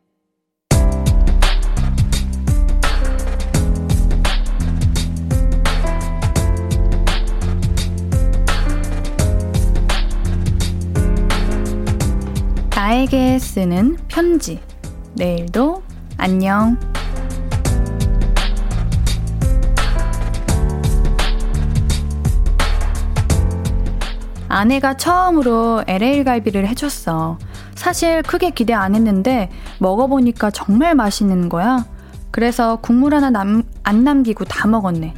[12.95, 14.61] 나에게 쓰는 편지.
[15.15, 15.83] 내일도
[16.15, 16.77] 안녕.
[24.47, 27.37] 아내가 처음으로 LA 갈비를 해줬어.
[27.75, 31.85] 사실 크게 기대 안 했는데 먹어보니까 정말 맛있는 거야.
[32.31, 35.13] 그래서 국물 하나 남, 안 남기고 다 먹었네.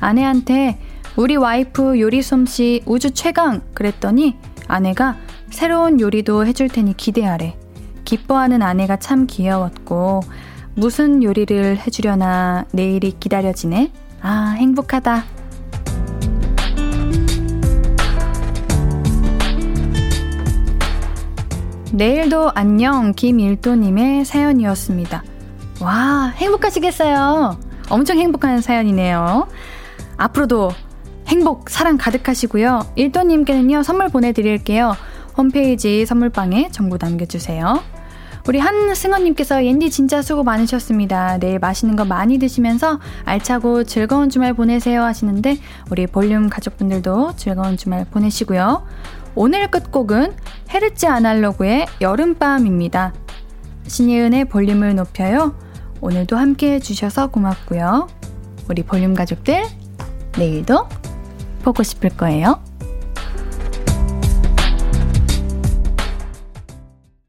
[0.00, 0.80] 아내한테
[1.16, 5.16] 우리 와이프 요리 솜씨 우주 최강 그랬더니 아내가
[5.50, 7.56] 새로운 요리도 해줄 테니 기대하래.
[8.04, 10.20] 기뻐하는 아내가 참 귀여웠고
[10.74, 13.92] 무슨 요리를 해주려나 내일이 기다려지네.
[14.20, 15.24] 아, 행복하다.
[21.92, 25.24] 내일도 안녕 김일도님의 사연이었습니다.
[25.80, 27.58] 와, 행복하시겠어요?
[27.90, 29.48] 엄청 행복한 사연이네요.
[30.16, 30.70] 앞으로도
[31.26, 32.92] 행복, 사랑 가득하시고요.
[32.94, 34.96] 일도님께는요, 선물 보내드릴게요.
[35.38, 37.80] 홈페이지 선물방에 정보 남겨주세요.
[38.48, 41.38] 우리 한승원님께서 옌디 진짜 수고 많으셨습니다.
[41.38, 45.58] 내일 맛있는 거 많이 드시면서 알차고 즐거운 주말 보내세요 하시는데
[45.90, 48.84] 우리 볼륨 가족분들도 즐거운 주말 보내시고요.
[49.34, 50.34] 오늘 끝곡은
[50.70, 53.14] 헤르츠 아날로그의 여름밤입니다.
[53.86, 55.54] 신예은의 볼륨을 높여요.
[56.00, 58.08] 오늘도 함께 해주셔서 고맙고요.
[58.68, 59.62] 우리 볼륨 가족들,
[60.36, 60.88] 내일도
[61.62, 62.67] 보고 싶을 거예요.